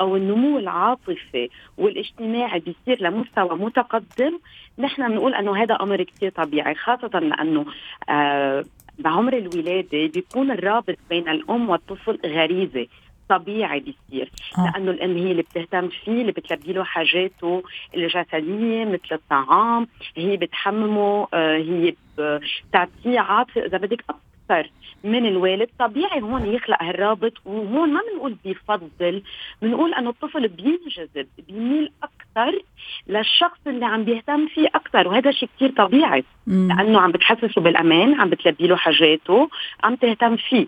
أو 0.00 0.16
النمو 0.16 0.58
العاطفي 0.58 1.48
والاجتماعي 1.78 2.60
بيصير 2.60 3.02
لمستوى 3.08 3.58
متقدم 3.58 4.38
نحن 4.78 5.08
بنقول 5.08 5.34
إنه 5.34 5.62
هذا 5.62 5.74
أمر 5.74 6.02
كثير 6.02 6.30
طبيعي 6.30 6.74
خاصة 6.74 7.18
لأنه 7.18 7.66
آه 8.08 8.64
بعمر 8.98 9.32
الولادة 9.36 10.06
بيكون 10.06 10.50
الرابط 10.50 10.96
بين 11.10 11.28
الأم 11.28 11.70
والطفل 11.70 12.18
غريزة 12.26 12.86
طبيعي 13.28 13.80
بيصير 13.80 14.30
آه. 14.58 14.64
لأنه 14.64 14.90
الأم 14.90 15.16
هي 15.16 15.30
اللي 15.30 15.42
بتهتم 15.42 15.88
فيه 15.88 16.20
اللي 16.20 16.32
بتلبي 16.32 16.72
له 16.72 16.84
حاجاته 16.84 17.62
الجسدية 17.96 18.84
مثل 18.84 19.12
الطعام 19.12 19.86
هي 20.16 20.36
بتحممه 20.36 21.28
آه 21.34 21.56
هي 21.56 21.94
بتعطيه 22.18 23.20
عاطفة 23.20 23.64
إذا 23.66 23.78
بدك 23.78 24.04
أكثر 24.50 24.70
من 25.04 25.26
الوالد. 25.26 25.68
طبيعي 25.78 26.20
هون 26.20 26.46
يخلق 26.46 26.82
هالرابط 26.82 27.32
وهون 27.44 27.92
ما 27.92 28.00
بنقول 28.12 28.36
بيفضل 28.44 29.22
بنقول 29.62 29.94
إنه 29.94 30.10
الطفل 30.10 30.48
بينجذب 30.48 31.26
بيميل 31.48 31.92
أكثر 32.02 32.62
للشخص 33.06 33.58
اللي 33.66 33.84
عم 33.84 34.04
بيهتم 34.04 34.46
فيه 34.46 34.66
أكثر 34.66 35.08
وهذا 35.08 35.30
شيء 35.30 35.48
كثير 35.56 35.72
طبيعي. 35.76 36.24
مم. 36.46 36.68
لأنه 36.68 37.00
عم 37.00 37.12
بتحسسه 37.12 37.60
بالأمان 37.60 38.20
عم 38.20 38.30
بتلبي 38.30 38.66
له 38.66 38.76
حاجاته 38.76 39.50
عم 39.84 39.94
تهتم 39.94 40.36
فيه. 40.36 40.66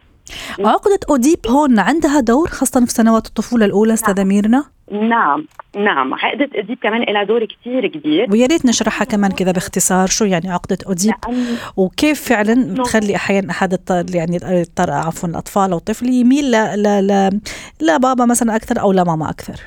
عقدة 0.59 1.01
أوديب 1.11 1.39
هون 1.49 1.79
عندها 1.79 2.21
دور 2.21 2.49
خاصة 2.49 2.85
في 2.85 2.93
سنوات 2.93 3.27
الطفولة 3.27 3.67
الأولى 3.67 3.95
أستاذة 3.95 4.17
نعم. 4.17 4.29
ميرنا؟ 4.29 4.65
نعم 4.93 5.47
نعم. 5.77 6.15
عقدة 6.15 6.49
أوديب 6.57 6.79
كمان 6.83 7.03
لها 7.03 7.23
دور 7.23 7.45
كثير 7.45 7.87
كبير. 7.87 8.27
ويا 8.33 8.47
ريت 8.47 8.67
نشرحها 8.67 9.05
كمان 9.05 9.31
كذا 9.31 9.53
باختصار 9.53 10.07
شو 10.07 10.25
يعني 10.25 10.51
عقدة 10.51 10.79
أوديب؟ 10.87 11.15
وكيف 11.77 12.29
فعلا 12.29 12.75
بتخلي 12.75 13.17
أحيانا 13.17 13.51
أحد 13.51 13.73
الطر 13.73 14.05
يعني 14.15 14.37
الطر 14.61 14.91
عفوا 14.91 15.29
الأطفال 15.29 15.73
أو 15.73 15.79
الطفل 15.79 16.09
يميل 16.09 16.51
ل 16.51 16.83
ل 17.07 17.41
لبابا 17.81 18.25
مثلا 18.25 18.57
أكثر 18.57 18.81
أو 18.81 18.93
لماما 18.93 19.31
أكثر؟ 19.31 19.61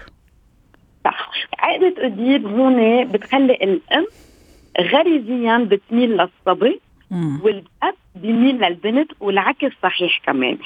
صح. 1.05 1.31
عقدة 1.59 1.93
أوديب 2.03 2.47
هون 2.47 3.05
بتخلي 3.11 3.53
الأم 3.53 4.05
غريزيا 4.81 5.57
بتميل 5.57 6.09
للصبي 6.09 6.79
والأب 7.11 7.95
بيميل 8.15 8.55
للبنت 8.55 9.11
والعكس 9.19 9.71
صحيح 9.83 10.19
كمان. 10.25 10.57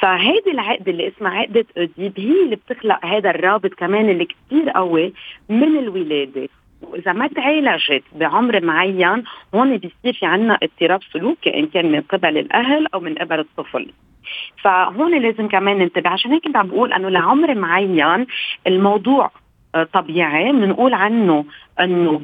فهيدي 0.00 0.50
العقده 0.50 0.92
اللي 0.92 1.08
اسمها 1.08 1.32
عقدة 1.32 1.66
أوديب 1.78 2.12
هي 2.16 2.44
اللي 2.44 2.56
بتخلق 2.56 3.06
هذا 3.06 3.30
الرابط 3.30 3.74
كمان 3.74 4.10
اللي 4.10 4.24
كثير 4.24 4.70
قوي 4.70 5.12
من 5.48 5.78
الولادة. 5.78 6.48
وإذا 6.82 7.12
ما 7.12 7.26
تعالجت 7.26 8.02
بعمر 8.12 8.64
معين 8.64 9.22
هون 9.54 9.76
بيصير 9.76 10.12
في 10.20 10.26
عنا 10.26 10.58
اضطراب 10.62 11.00
سلوكي 11.12 11.58
إن 11.58 11.66
كان 11.66 11.92
من 11.92 12.00
قبل 12.00 12.38
الأهل 12.38 12.86
أو 12.94 13.00
من 13.00 13.14
قبل 13.14 13.40
الطفل. 13.40 13.92
فهون 14.62 15.18
لازم 15.18 15.48
كمان 15.48 15.78
ننتبه 15.78 16.10
عشان 16.10 16.32
هيك 16.32 16.56
عم 16.56 16.68
بقول 16.68 16.92
إنه 16.92 17.08
لعمر 17.08 17.54
معين 17.54 18.26
الموضوع 18.66 19.30
آه، 19.74 19.84
طبيعي 19.84 20.52
بنقول 20.52 20.94
عنه 20.94 21.44
إنه 21.80 22.20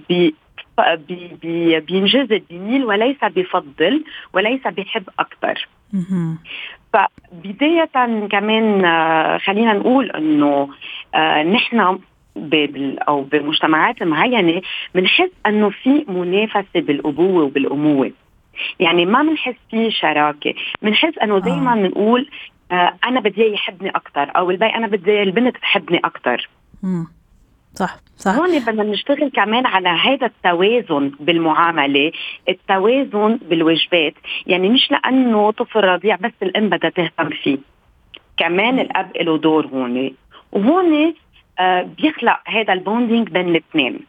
بي 0.80 0.94
بي 1.08 1.36
بي 1.42 1.80
بينجذب 1.80 2.42
بيميل 2.50 2.84
وليس 2.84 3.16
بفضل 3.24 4.04
وليس 4.32 4.66
بيحب 4.66 5.04
أكثر 5.18 5.68
فبداية 6.92 7.90
كمان 8.30 8.84
آه، 8.84 9.38
خلينا 9.38 9.72
نقول 9.72 10.10
إنه 10.10 10.68
آه، 11.14 11.42
نحن 11.42 11.98
أو 13.08 13.22
بمجتمعات 13.22 14.02
معينه 14.02 14.62
بنحس 14.94 15.30
إنه 15.46 15.70
في 15.70 16.04
منافسة 16.08 16.80
بالأبوة 16.80 17.42
وبالأموة. 17.42 18.12
يعني 18.80 19.06
ما 19.06 19.22
بنحس 19.22 19.54
في 19.70 19.90
شراكة. 19.90 20.54
بنحس 20.82 21.18
إنه 21.22 21.38
دائما 21.38 21.74
بنقول 21.74 22.30
آه 22.72 22.94
أنا 23.04 23.20
بدي 23.20 23.52
يحبني 23.52 23.90
أكثر 23.90 24.32
أو 24.36 24.50
البي 24.50 24.66
أنا 24.66 24.86
بدي 24.86 25.22
البنت 25.22 25.56
تحبني 25.56 25.98
أكثر 25.98 26.48
صح 27.78 27.96
صح 28.16 28.34
هون 28.34 28.58
بدنا 28.58 28.82
نشتغل 28.82 29.30
كمان 29.30 29.66
على 29.66 29.88
هذا 29.88 30.26
التوازن 30.26 31.12
بالمعاملة، 31.20 32.12
التوازن 32.48 33.38
بالواجبات، 33.48 34.14
يعني 34.46 34.68
مش 34.68 34.90
لأنه 34.90 35.50
طفل 35.50 35.80
رضيع 35.80 36.16
بس 36.16 36.32
الأم 36.42 36.68
بدها 36.68 36.90
تهتم 36.90 37.28
فيه. 37.28 37.58
كمان 38.36 38.78
الأب 38.78 39.16
له 39.16 39.38
دور 39.38 39.66
هون، 39.66 40.14
وهون 40.52 41.14
آه 41.58 41.82
بيخلق 41.82 42.38
هذا 42.46 42.72
ال 42.72 42.79
bonding 42.79 43.28
بين 43.28 43.48
الاثنين. 43.48 44.00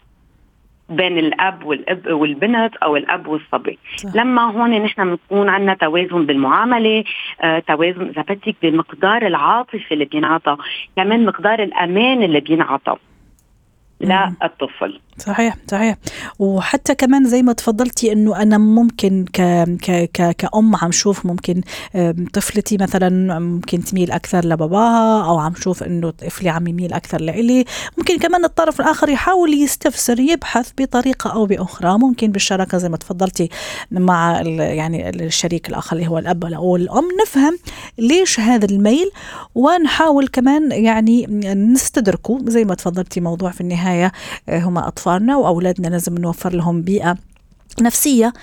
بين 0.89 1.17
الأب 1.17 1.65
والأب 1.65 2.07
والبنت 2.07 2.75
أو 2.75 2.95
الأب 2.95 3.27
والصبي 3.27 3.79
صح. 3.95 4.15
لما 4.15 4.51
هون 4.51 4.81
نحن 4.81 5.03
بنكون 5.05 5.49
عندنا 5.49 5.73
توازن 5.73 6.25
بالمعاملة 6.25 7.03
آه، 7.41 7.59
توازن 7.59 8.09
إذا 8.09 8.21
بدك 8.21 8.55
بمقدار 8.61 9.27
العاطفة 9.27 9.85
اللي 9.91 10.05
بينعطى 10.05 10.57
كمان 10.95 11.25
مقدار 11.25 11.69
أمان 11.83 12.23
اللي 12.23 12.39
بينعطى 12.39 12.95
للطفل 14.01 14.99
صحيح 15.17 15.55
صحيح. 15.71 15.95
وحتى 16.39 16.95
كمان 16.95 17.25
زي 17.25 17.41
ما 17.41 17.53
تفضلتي 17.53 18.11
إنه 18.11 18.41
أنا 18.41 18.57
ممكن 18.57 19.25
ك 19.33 19.41
ك 19.81 20.09
ك 20.13 20.35
كأم 20.35 20.75
عم 20.75 20.91
شوف 20.91 21.25
ممكن 21.25 21.61
طفلتي 22.33 22.77
مثلا 22.77 23.39
ممكن 23.39 23.83
تميل 23.83 24.11
أكثر 24.11 24.45
لباباها 24.45 25.25
أو 25.25 25.39
عم 25.39 25.55
شوف 25.55 25.83
إنه 25.83 26.09
طفلي 26.09 26.49
عم 26.49 26.67
يميل 26.67 26.93
أكثر 26.93 27.21
لإلي. 27.21 27.65
ممكن 27.97 28.17
كمان 28.17 28.45
الطرف 28.45 28.81
الآخر 28.81 29.09
يحاول 29.09 29.53
يستفسر 29.53 30.19
يبحث 30.19 30.71
بطريقة 30.77 31.33
أو 31.33 31.45
بأخرى. 31.45 31.97
ممكن 31.97 32.31
بالشراكة 32.31 32.77
زي 32.77 32.89
ما 32.89 32.97
تفضلتي 32.97 33.49
مع 33.91 34.41
يعني 34.57 35.09
الشريك 35.09 35.69
الآخر 35.69 35.95
اللي 35.95 36.07
هو 36.07 36.17
الأب 36.17 36.45
أو 36.45 36.75
الأم. 36.75 37.07
نفهم 37.21 37.59
ليش 37.97 38.39
هذا 38.39 38.65
الميل 38.65 39.11
ونحاول 39.55 40.27
كمان 40.27 40.71
يعني 40.71 41.25
نستدركه. 41.55 42.39
زي 42.43 42.65
ما 42.65 42.75
تفضلتي 42.75 43.21
موضوع 43.21 43.51
في 43.51 43.61
النهاية 43.61 43.88
آه، 44.49 44.59
هما 44.59 44.87
أطفالنا 44.87 45.37
وأولادنا 45.37 45.87
لازم 45.87 46.17
نوفر 46.17 46.53
لهم 46.53 46.81
بيئة 46.81 47.17
نفسية 47.81 48.33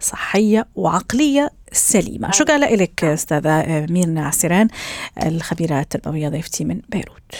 صحية 0.00 0.66
وعقلية 0.74 1.50
سليمة. 1.72 2.30
شكرا 2.30 2.58
لك 2.58 3.04
أستاذة 3.04 3.86
ميرنا 3.90 4.26
عسيران 4.26 4.68
الخبيرة 5.26 5.80
التربوية 5.80 6.28
ضيفتي 6.28 6.64
من 6.64 6.80
بيروت. 6.88 7.34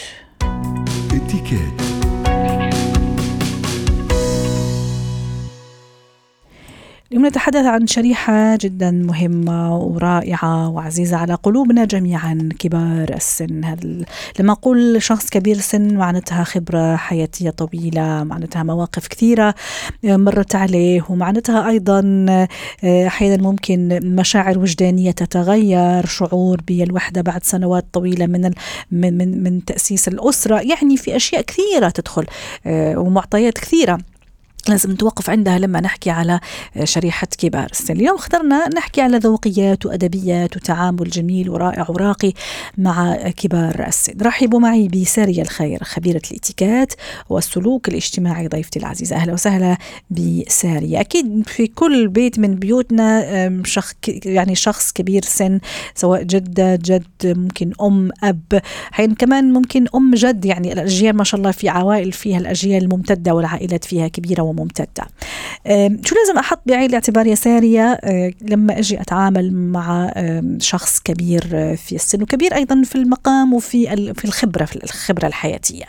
اليوم 7.11 7.25
نتحدث 7.25 7.65
عن 7.65 7.87
شريحة 7.87 8.57
جدا 8.61 8.91
مهمة 8.91 9.77
ورائعة 9.77 10.69
وعزيزة 10.69 11.17
على 11.17 11.33
قلوبنا 11.33 11.85
جميعا 11.85 12.49
كبار 12.59 13.13
السن. 13.15 13.75
لما 14.39 14.51
أقول 14.51 15.01
شخص 15.01 15.29
كبير 15.29 15.55
السن 15.55 15.95
معناتها 15.97 16.43
خبرة 16.43 16.95
حياتية 16.95 17.49
طويلة 17.49 18.23
معناتها 18.23 18.63
مواقف 18.63 19.07
كثيرة 19.07 19.55
مرت 20.03 20.55
عليه 20.55 21.05
ومعناتها 21.09 21.69
أيضا 21.69 22.25
أحيانا 22.83 23.43
ممكن 23.43 23.99
مشاعر 24.03 24.59
وجدانية 24.59 25.11
تتغير 25.11 26.05
شعور 26.05 26.61
بالوحدة 26.67 27.21
بعد 27.21 27.43
سنوات 27.43 27.85
طويلة 27.93 28.25
من 28.25 28.51
من 28.91 29.17
من, 29.17 29.43
من 29.43 29.65
تأسيس 29.65 30.07
الأسرة. 30.07 30.59
يعني 30.61 30.97
في 30.97 31.15
أشياء 31.15 31.41
كثيرة 31.41 31.89
تدخل 31.89 32.25
ومعطيات 32.97 33.57
كثيرة. 33.57 33.97
لازم 34.69 34.91
نتوقف 34.91 35.29
عندها 35.29 35.59
لما 35.59 35.81
نحكي 35.81 36.09
على 36.09 36.39
شريحة 36.83 37.27
كبار 37.37 37.67
السن. 37.71 37.93
اليوم 37.93 38.15
اخترنا 38.15 38.69
نحكي 38.75 39.01
على 39.01 39.17
ذوقيات 39.17 39.85
وأدبيات 39.85 40.57
وتعامل 40.57 41.09
جميل 41.09 41.49
ورائع 41.49 41.85
وراقي 41.89 42.33
مع 42.77 43.15
كبار 43.15 43.87
السن. 43.87 44.13
رحبوا 44.21 44.59
معي 44.59 44.87
بسارية 44.87 45.41
الخير 45.41 45.83
خبيرة 45.83 46.21
الإتيكات 46.31 46.93
والسلوك 47.29 47.89
الاجتماعي 47.89 48.47
ضيفتي 48.47 48.79
العزيزة. 48.79 49.15
أهلا 49.15 49.33
وسهلا 49.33 49.77
بسارية. 50.09 50.99
أكيد 50.99 51.43
في 51.47 51.67
كل 51.67 52.07
بيت 52.07 52.39
من 52.39 52.55
بيوتنا 52.55 53.61
شخص 53.65 53.93
يعني 54.25 54.55
شخص 54.55 54.91
كبير 54.91 55.23
سن 55.25 55.59
سواء 55.95 56.23
جدة 56.23 56.75
جد 56.75 57.05
ممكن 57.23 57.71
أم 57.81 58.09
أب. 58.23 58.61
حين 58.91 59.15
كمان 59.15 59.53
ممكن 59.53 59.85
أم 59.95 60.11
جد 60.15 60.45
يعني 60.45 60.73
الأجيال 60.73 61.15
ما 61.15 61.23
شاء 61.23 61.39
الله 61.39 61.51
في 61.51 61.69
عوائل 61.69 62.11
فيها 62.11 62.37
الأجيال 62.37 62.83
الممتدة 62.83 63.33
والعائلات 63.33 63.85
فيها 63.85 64.07
كبيرة 64.07 64.54
وممتدة 64.59 65.07
شو 66.05 66.15
لازم 66.15 66.37
أحط 66.39 66.61
بعين 66.65 66.89
الاعتبار 66.89 67.27
يا 67.27 67.35
سارية؟ 67.35 67.99
لما 68.41 68.79
أجي 68.79 69.01
أتعامل 69.01 69.53
مع 69.53 70.13
شخص 70.59 70.99
كبير 70.99 71.75
في 71.75 71.95
السن 71.95 72.21
وكبير 72.21 72.55
أيضا 72.55 72.81
في 72.85 72.95
المقام 72.95 73.53
وفي 73.53 74.13
في 74.13 74.25
الخبرة 74.25 74.65
في 74.65 74.83
الخبرة 74.83 75.27
الحياتية. 75.27 75.85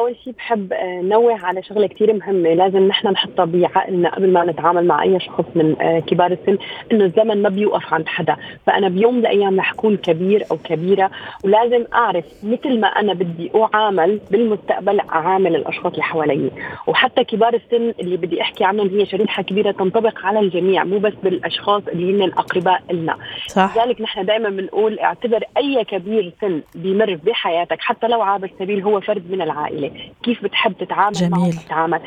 أول 0.00 0.16
شيء 0.24 0.32
بحب 0.32 0.72
آه، 0.72 1.00
نوه 1.00 1.44
على 1.44 1.62
شغلة 1.62 1.86
كثير 1.86 2.12
مهمة. 2.12 2.54
لازم 2.54 2.88
نحن 2.88 3.08
نحطها 3.08 3.44
بعقلنا 3.44 4.14
قبل 4.14 4.32
ما 4.32 4.44
نتعامل 4.44 4.86
مع 4.86 5.02
أي 5.02 5.20
شخص 5.20 5.44
من 5.54 5.76
آه، 5.80 6.00
كبار 6.00 6.32
السن 6.32 6.58
إنه 6.92 7.04
الزمن 7.04 7.42
ما 7.42 7.48
بيوقف 7.48 7.94
عند 7.94 8.08
حدا. 8.08 8.36
فأنا 8.66 8.88
بيوم 8.88 9.14
من 9.14 9.20
الأيام 9.20 9.58
رح 9.60 9.72
أكون 9.72 9.96
كبير 9.96 10.44
أو 10.50 10.56
كبيرة 10.56 11.10
ولازم 11.44 11.84
أعرف 11.94 12.24
مثل 12.42 12.80
ما 12.80 12.86
أنا 12.88 13.12
بدي 13.12 13.50
أعامل 13.54 14.20
بالمستقبل 14.30 15.00
أعامل 15.00 15.56
الأشخاص 15.56 15.92
اللي 15.92 16.02
حوالي 16.02 16.50
وحتى 16.86 17.24
كبار 17.24 17.54
السن 17.54 17.94
اللي 18.00 18.16
بدي 18.16 18.42
أحكي 18.42 18.64
عنهم 18.64 18.88
هي 18.88 19.06
شريحة 19.06 19.42
كبيرة 19.42 19.70
تنطبق 19.70 20.26
على 20.26 20.40
الجميع 20.40 20.84
مو 20.84 20.98
بس 20.98 21.12
بالأشخاص 21.22 21.82
اللي 21.88 22.12
هن 22.12 22.22
الأقرباء 22.22 22.82
لنا 22.90 23.16
صح. 23.46 23.76
لذلك 23.76 24.00
نحن 24.00 24.24
دائما 24.24 24.48
بنقول 24.48 24.98
اعتبر 24.98 25.44
أي 25.56 25.84
كبير 25.84 26.32
سن 26.40 26.62
بيمر 26.74 27.18
بحياتك 27.24 27.80
حتى 27.80 28.08
لو 28.08 28.22
عابر 28.22 28.50
سبيل 28.58 28.82
هو 28.82 29.00
فرد 29.00 29.30
من 29.30 29.42
العائلة. 29.42 29.89
كيف 30.22 30.44
بتحب 30.44 30.72
تتعامل 30.72 31.12
جميل. 31.12 31.30
معه 31.30 31.50
تتعامل 31.50 32.00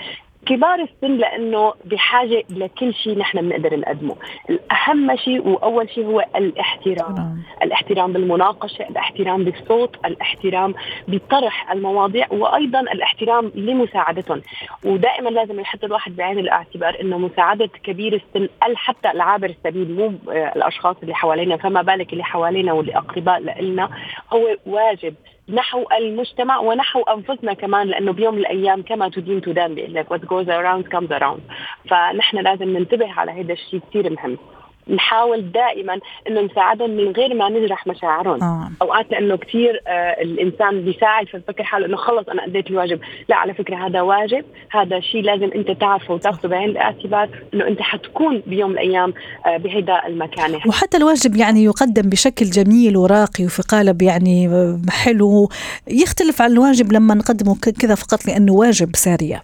كبار 0.45 0.79
السن 0.79 1.17
لأنه 1.17 1.73
بحاجة 1.85 2.43
لكل 2.49 2.93
شيء 2.93 3.17
نحن 3.17 3.41
بنقدر 3.41 3.79
نقدمه، 3.79 4.15
الأهم 4.49 5.15
شيء 5.15 5.47
وأول 5.47 5.89
شيء 5.89 6.05
هو 6.05 6.25
الاحترام، 6.35 7.15
نعم. 7.15 7.37
الاحترام 7.61 8.13
بالمناقشة، 8.13 8.87
الاحترام 8.89 9.43
بالصوت، 9.43 9.95
الاحترام 10.05 10.73
بطرح 11.07 11.71
المواضيع 11.71 12.27
وأيضا 12.31 12.79
الاحترام 12.79 13.51
لمساعدتهم، 13.55 14.41
ودائما 14.85 15.29
لازم 15.29 15.59
يحط 15.59 15.83
الواحد 15.83 16.15
بعين 16.15 16.39
الاعتبار 16.39 17.01
إنه 17.01 17.17
مساعدة 17.17 17.69
كبير 17.83 18.13
السن 18.13 18.49
حتى 18.75 19.11
العابر 19.11 19.49
السبيل 19.49 19.91
مو 19.95 20.13
الأشخاص 20.31 20.95
اللي 21.03 21.15
حوالينا. 21.15 21.57
فما 21.57 21.81
بالك 21.81 22.13
اللي 22.13 22.23
حوالينا 22.23 22.73
واللي 22.73 22.97
أقرباء 22.97 23.61
لنا 23.61 23.89
هو 24.33 24.57
واجب. 24.65 25.15
نحو 25.49 25.85
المجتمع 25.97 26.57
ونحو 26.59 27.01
أنفسنا 27.01 27.53
كمان 27.53 27.87
لأنه 27.87 28.13
بيوم 28.13 28.33
من 28.35 28.39
الأيام 28.39 28.81
كما 28.81 29.09
تدين 29.09 29.41
تدان 29.41 29.75
بيقول 29.75 29.93
لك 29.93 30.13
what 30.13 30.21
goes 30.21 30.47
around 30.47 30.95
comes 30.95 31.11
around. 31.11 31.41
فنحن 31.89 32.37
لازم 32.37 32.77
ننتبه 32.77 33.11
على 33.11 33.31
هذا 33.31 33.53
الشيء 33.53 33.81
كثير 33.89 34.09
مهم. 34.09 34.37
نحاول 34.87 35.51
دائما 35.51 35.99
إنه 36.27 36.41
نساعدهم 36.41 36.89
من 36.89 37.11
غير 37.11 37.33
ما 37.33 37.49
نجرح 37.49 37.87
مشاعرهم. 37.87 38.43
آه. 38.43 38.71
أوقات 38.81 39.11
لأنه 39.11 39.37
كثير 39.37 39.81
آه 39.87 40.21
الإنسان 40.21 40.81
بيساعد 40.81 41.27
فبفكر 41.27 41.63
حاله 41.63 41.85
إنه 41.85 41.97
خلص 41.97 42.29
أنا 42.29 42.45
أديت 42.45 42.67
الواجب. 42.67 42.99
لا 43.29 43.35
على 43.35 43.53
فكرة 43.53 43.87
هذا 43.87 44.01
واجب. 44.01 44.45
هذا 44.71 44.99
شيء 44.99 45.21
لازم 45.21 45.49
أنت 45.55 45.71
تعرفه 45.71 46.13
وتأخذه 46.13 46.47
بعين 46.47 46.69
الاعتبار 46.69 47.29
إنه 47.53 47.67
أنت 47.67 47.81
حتكون 47.81 48.43
بيوم 48.47 48.69
من 48.69 48.77
الأيام 48.77 49.13
آه 49.45 49.57
بهيدا 49.57 50.07
المكان 50.07 50.59
وحتى 50.67 50.97
الواجب 50.97 51.35
يعني 51.35 51.63
يقدم 51.63 52.09
بشكل 52.09 52.45
جميل 52.45 52.97
وراقي 52.97 53.45
وفي 53.45 53.61
قالب 53.61 54.01
يعني 54.01 54.49
حلو. 54.89 55.49
يختلف 55.87 56.41
عن 56.41 56.51
الواجب 56.51 56.93
لما 56.93 57.13
نقدمه 57.15 57.55
كذا 57.79 57.95
فقط 57.95 58.25
لأنه 58.25 58.53
واجب 58.53 58.95
ساريه 58.95 59.41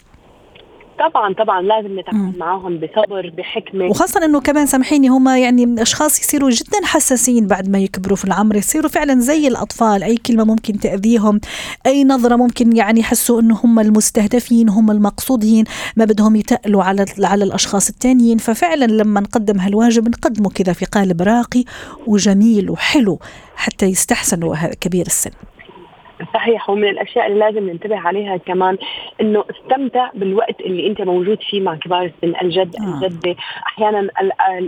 طبعا 1.00 1.34
طبعا 1.34 1.62
لازم 1.62 2.00
نتعامل 2.00 2.38
معهم 2.38 2.78
بصبر 2.78 3.34
بحكمة. 3.38 3.86
وخاصة 3.86 4.26
إنه 4.26 4.40
كمان 4.42 4.66
سامحيني 4.66 5.08
هم 5.08 5.30
يعني 5.30 5.82
أشخاص 5.82 6.20
يصيروا 6.20 6.50
جدا 6.50 6.80
حساسين 6.84 7.48
بعد 7.48 7.70
ما 7.70 7.80
يكبروا 7.80 8.16
في 8.18 8.26
العمر 8.26 8.56
يصيروا 8.56 8.90
فعلا 8.90 9.20
زي 9.20 9.48
الأطفال 9.48 10.04
أي 10.04 10.18
كلمة 10.18 10.44
ممكن 10.44 10.80
تأذيهم 10.80 11.40
أي 11.86 12.04
نظرة 12.04 12.36
ممكن 12.36 12.76
يعني 12.76 13.00
يحسوا 13.00 13.42
إنه 13.42 13.60
هم 13.64 13.80
المستهدفين 13.80 14.70
هم 14.70 14.92
المقصودين 14.92 15.64
ما 15.96 16.06
بدهم 16.06 16.36
يتقلوا 16.36 16.84
على 16.84 17.06
على 17.24 17.44
الأشخاص 17.44 17.90
الثانيين 17.90 18.38
ففعلا 18.38 18.86
لما 18.86 19.22
نقدم 19.22 19.60
هالواجب 19.60 20.10
نقدمه 20.10 20.50
كذا 20.50 20.74
في 20.74 20.86
قالب 20.86 21.22
راقي 21.22 21.64
وجميل 22.08 22.70
وحلو 22.70 23.20
حتى 23.56 23.86
يستحسنوا 23.86 24.56
كبير 24.82 25.06
السن. 25.06 25.32
صحيح 26.34 26.70
ومن 26.70 26.90
الأشياء 26.90 27.28
اللي 27.28 27.40
لازم 27.40 27.70
ننتبه 27.70 27.98
عليها 27.98 28.38
كمان 28.38 28.78
إنه 29.22 29.44
استمتع 29.50 30.10
بالوقت 30.14 30.62
اللي 30.62 30.88
أنت 30.88 31.02
موجود 31.02 31.38
فيه 31.42 31.62
مع 31.62 31.76
كبار 31.76 32.04
السن 32.04 32.34
الجد 32.42 32.76
آه. 32.76 33.06
الجدة. 33.06 33.36
أحيانا 33.68 34.08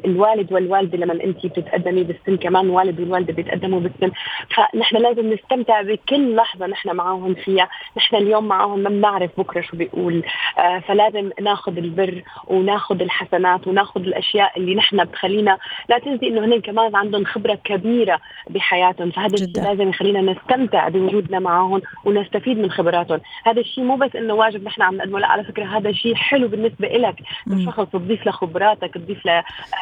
الوالد 0.06 0.54
والوالدة 0.54 0.97
لما 0.97 1.13
أنت 1.13 1.45
بتتقدمي 1.45 2.04
بالسن 2.04 2.38
كمان 2.38 2.65
الوالد 2.65 2.99
والوالدة 2.99 3.34
بيتقدموا 3.34 3.80
بالسن. 3.80 4.12
فنحن 4.56 4.97
لازم 4.97 5.34
نستمتع 5.34 5.82
بكل 5.82 6.36
لحظة 6.36 6.67
نحن 6.67 6.95
معاهم 6.95 7.34
فيها. 7.34 7.69
نحن 7.97 8.15
اليوم 8.15 8.47
معاهم 8.47 8.80
ما 8.80 8.89
بنعرف 8.89 9.32
بكرة 9.38 9.62
شو 9.62 9.78
بيقول. 9.78 10.23
آه 10.58 10.80
فلازم 10.80 11.30
ناخذ 11.41 11.78
البر 11.78 12.23
وناخذ 12.47 13.02
الحسنات 13.02 13.67
وناخذ 13.67 14.02
الأشياء 14.02 14.58
اللي 14.58 14.75
نحن 14.75 15.04
بتخلينا 15.04 15.58
لا 15.89 15.99
تنسي 15.99 16.28
إنه 16.28 16.45
هن 16.45 16.62
كمان 16.62 16.95
عندهم 16.95 17.25
خبرة 17.25 17.60
كبيرة 17.63 18.19
بحياتهم. 18.49 19.12
فهذا 19.12 19.45
لازم 19.56 19.89
يخلينا 19.89 20.21
نستمتع 20.21 20.88
بوجودنا 20.89 21.40
معهم 21.43 21.82
ونستفيد 22.06 22.58
من 22.58 22.71
خبراتهم. 22.71 23.19
هذا 23.45 23.62
الشيء 23.62 23.84
مو 23.84 23.95
بس 23.95 24.15
إنه 24.15 24.34
واجب 24.34 24.63
نحن 24.63 24.82
عم 24.82 24.95
نقدمه 24.95 25.19
لا 25.19 25.27
على 25.27 25.43
فكرة 25.43 25.65
هذا 25.77 25.91
شيء 25.91 26.15
حلو 26.15 26.47
بالنسبة 26.47 26.88
لك 26.88 27.15
كشخص 27.51 27.86
تضيف 27.93 28.27
لخبراتك 28.27 28.93
تضيف 28.93 29.19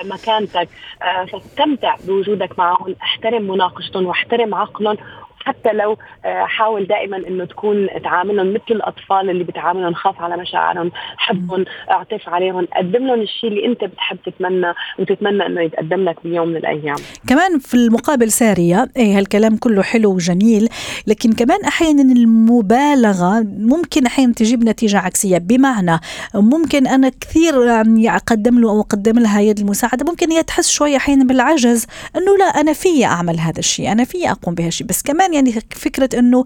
لمكانتك 0.03 0.69
آه، 1.01 1.25
فاستمتع 1.25 1.95
بوجودك 2.03 2.59
معهم. 2.59 2.95
أحترم 3.03 3.41
مناقشتهم 3.47 4.05
واحترم 4.05 4.55
عقلهم 4.55 4.97
حتى 5.45 5.73
لو 5.73 5.97
آه، 6.25 6.43
حاول 6.43 6.87
دائما 6.87 7.17
إنه 7.17 7.45
تكون 7.45 7.87
تعاملهم 8.03 8.53
مثل 8.53 8.63
الأطفال 8.71 9.29
اللي 9.29 9.43
بتعاملهم 9.43 9.93
خاف 9.93 10.21
على 10.21 10.37
مشاعرهم 10.37 10.91
حبهم 11.17 11.65
اعطف 11.91 12.29
عليهم 12.29 12.67
قدم 12.77 13.07
لهم 13.07 13.21
الشيء 13.21 13.49
اللي 13.49 13.65
أنت 13.65 13.83
بتحب 13.83 14.17
تتمنى 14.25 14.73
وتتمنى 14.99 15.45
إنه 15.45 15.61
يتقدم 15.61 16.05
لك 16.09 16.15
بيوم 16.23 16.47
من 16.47 16.57
الأيام 16.57 16.95
كمان 17.27 17.59
في 17.59 17.73
المقابل 17.73 18.31
سارية 18.31 18.87
إيه 18.97 19.17
هالكلام 19.17 19.57
كله 19.57 19.81
حلو 19.81 20.13
وجميل 20.13 20.69
لكن 21.07 21.33
كمان 21.33 21.63
أحيانا 21.67 22.01
المبالغة 22.01 23.45
ممكن 23.59 24.05
أحيانا 24.05 24.33
تجيب 24.33 24.63
نتيجة 24.63 24.99
عكسية. 24.99 25.37
بمعنى 25.37 25.99
ممكن 26.35 26.87
أنا 26.87 27.09
كثير 27.21 27.63
يعني 27.65 28.15
أقدم 28.15 28.59
له 28.59 28.69
أو 28.69 28.81
أقدم 28.81 29.19
لها 29.19 29.41
يد 29.41 29.59
المساعدة 29.59 30.05
ممكن 30.05 30.31
هي 30.31 30.43
تحس 30.43 30.71
شوية 30.71 30.97
أحيانا 30.97 31.23
بالعجز 31.23 31.87
إنه 32.15 32.37
لا 32.37 32.45
أنا 32.45 32.73
في 32.73 33.05
أعمل 33.05 33.39
هذا 33.39 33.59
الشيء 33.59 33.91
أنا 33.91 34.03
في 34.03 34.31
أقوم 34.31 34.55
بهالشيء 34.55 34.87
بس 34.87 35.03
كمان 35.03 35.28
يعني 35.33 35.51
فكرة 35.71 36.19
أنه 36.19 36.43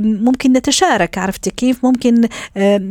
ممكن 0.00 0.52
نتشارك 0.52 1.18
عرفتي 1.18 1.50
كيف؟ 1.50 1.84
ممكن 1.84 2.28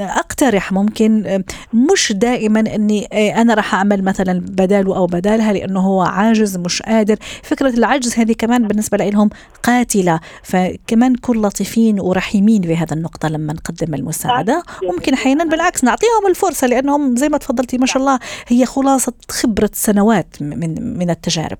أقترح 0.02 0.72
ممكن 0.72 1.44
مش 1.74 2.14
دائما 2.16 2.60
أني 2.60 3.06
أنا 3.42 3.54
راح 3.54 3.76
أعمل 3.76 4.04
مثلا 4.04 4.40
بداله 4.40 4.98
أو 4.98 5.06
بدالها 5.06 5.54
لأنه 5.54 5.80
هو 5.80 6.02
عاجز 6.02 6.58
مش 6.58 6.82
قادر. 6.82 7.18
فكرة 7.44 7.70
العجز 7.70 8.20
هذه 8.20 8.34
كمان 8.34 8.68
بالنسبة 8.68 8.98
لهم 8.98 9.30
قاتلة. 9.64 10.20
فكمان 10.44 11.12
نكون 11.12 11.42
لطيفين 11.42 12.00
ورحيمين 12.00 12.62
بهذا 12.62 12.94
النقطة 12.94 13.30
لما 13.30 13.54
نقدم 13.54 13.94
المساعدة. 13.94 14.64
ممكن 14.84 15.14
أحيانا 15.14 15.44
بالعكس 15.44 15.84
نعطيهم 15.84 16.28
الفرصة 16.30 16.68
لأنهم 16.68 17.16
زي 17.16 17.30
ما 17.30 17.38
تفضلتي 17.38 17.78
ما 17.78 17.86
شاء 17.86 17.98
الله 17.98 18.20
هي 18.48 18.66
خلاصة 18.66 19.14
خبرة 19.30 19.70
سنوات 19.74 20.36
من 20.42 20.98
من 20.98 21.10
التجارب. 21.10 21.58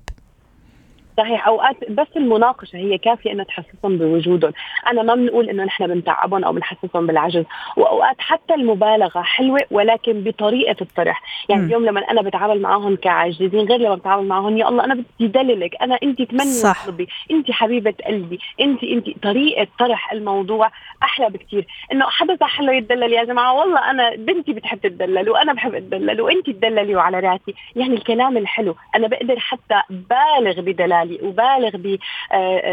صحيح 1.16 1.48
أوقات 1.48 1.90
بس 1.90 2.06
المناقشة 2.16 2.76
هي 2.76 2.98
كافية 2.98 3.32
إنها 3.32 3.44
تحسسهم 3.44 3.98
بوجودهم، 3.98 4.52
أنا 4.90 5.02
ما 5.02 5.14
بنقول 5.14 5.48
إنه 5.48 5.64
نحن 5.64 5.86
بنتعبهم 5.86 6.44
أو 6.44 6.52
بنحسسهم 6.52 7.06
بالعجز، 7.06 7.44
وأوقات 7.76 8.16
حتى 8.18 8.54
المبالغة 8.54 9.22
حلوة 9.22 9.60
ولكن 9.70 10.20
بطريقة 10.20 10.76
الطرح، 10.80 11.22
يعني 11.48 11.62
م. 11.62 11.64
اليوم 11.64 11.84
لما 11.84 12.10
أنا 12.10 12.22
بتعامل 12.22 12.62
معهم 12.62 12.96
كعاجزين 12.96 13.68
غير 13.68 13.80
لما 13.80 13.94
بتعامل 13.94 14.28
معهم 14.28 14.56
يا 14.56 14.68
الله 14.68 14.84
أنا 14.84 14.94
بدي 14.94 15.28
دللك، 15.28 15.76
أنا 15.82 15.98
انت 16.02 16.22
تمني 16.22 16.62
مطلبي، 16.64 17.08
انت 17.30 17.50
حبيبة 17.50 17.94
قلبي، 18.06 18.38
انت 18.60 18.84
انت. 18.84 19.04
طريقة 19.22 19.66
طرح 19.78 20.12
الموضوع 20.12 20.70
أحلى 21.02 21.28
بكثير، 21.28 21.66
إنه 21.92 22.06
حدا 22.06 22.36
صح 22.40 22.60
له 22.60 22.72
يتدلل 22.72 23.12
يا 23.12 23.24
جماعة. 23.24 23.54
والله 23.54 23.90
أنا 23.90 24.16
بنتي 24.16 24.52
بتحب 24.52 24.80
تتدلل 24.80 25.30
وأنا 25.30 25.52
بحب 25.52 25.74
أتدلل 25.74 26.20
وانت 26.20 26.50
تدللي 26.50 26.96
وعلى 26.96 27.20
رأسي، 27.20 27.54
يعني 27.76 27.94
الكلام 27.94 28.36
الحلو، 28.36 28.76
أنا 28.96 29.08
بقدر 29.08 29.38
حتى 29.38 29.80
بالغ 29.90 30.60
بدلال 30.60 31.03
عيالي 31.04 31.18
أبالغ 31.22 32.00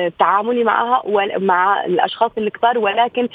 بتعاملي 0.07 0.63
معها 0.63 1.01
ومع 1.05 1.85
الأشخاص 1.85 2.31
الكبار 2.37 2.77
ولكن 2.77 3.27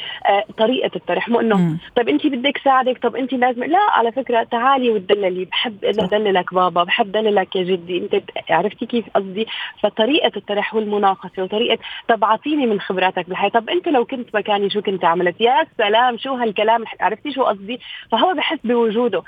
طريقة 0.59 0.91
الطرح 0.97 1.29
مو 1.29 1.41
إنه 1.41 1.77
طيب 1.97 2.09
أنت 2.09 2.27
بدك 2.27 2.59
ساعدك 2.59 2.99
طب 3.03 3.17
أنت 3.17 3.33
لازم 3.33 3.65
لا 3.65 3.79
على 3.79 4.13
فكرة 4.13 4.43
تعالي 4.43 4.91
وتدللي 4.91 5.45
بحب 5.45 5.85
أدللك 5.85 6.55
بابا 6.55 6.85
بحب 6.85 7.13
دللك 7.13 7.57
يا 7.57 7.63
جدي 7.63 7.99
أنت 7.99 8.23
عرفتي 8.51 8.87
كيف 8.87 9.05
قصدي؟ 9.15 9.47
فطريقة 9.83 10.33
الطرح 10.37 10.75
والمناقشة 10.75 11.43
وطريقة 11.43 11.79
طب 12.09 12.25
أعطيني 12.25 12.67
من 12.67 12.81
خبراتك 12.81 13.29
بالحياة 13.29 13.51
طب 13.51 13.71
أنت 13.71 13.89
لو 13.89 14.05
كنت 14.05 14.35
مكاني 14.37 14.71
شو 14.71 14.83
كنت 14.83 15.05
عملت؟ 15.05 15.41
يا 15.41 15.67
سلام 15.79 16.19
شو 16.19 16.35
هالكلام 16.35 16.85
عرفتي 17.01 17.33
شو 17.33 17.43
قصدي؟ 17.45 17.81
فهو 18.13 18.35
بحس 18.35 18.59
بوجوده. 18.65 19.23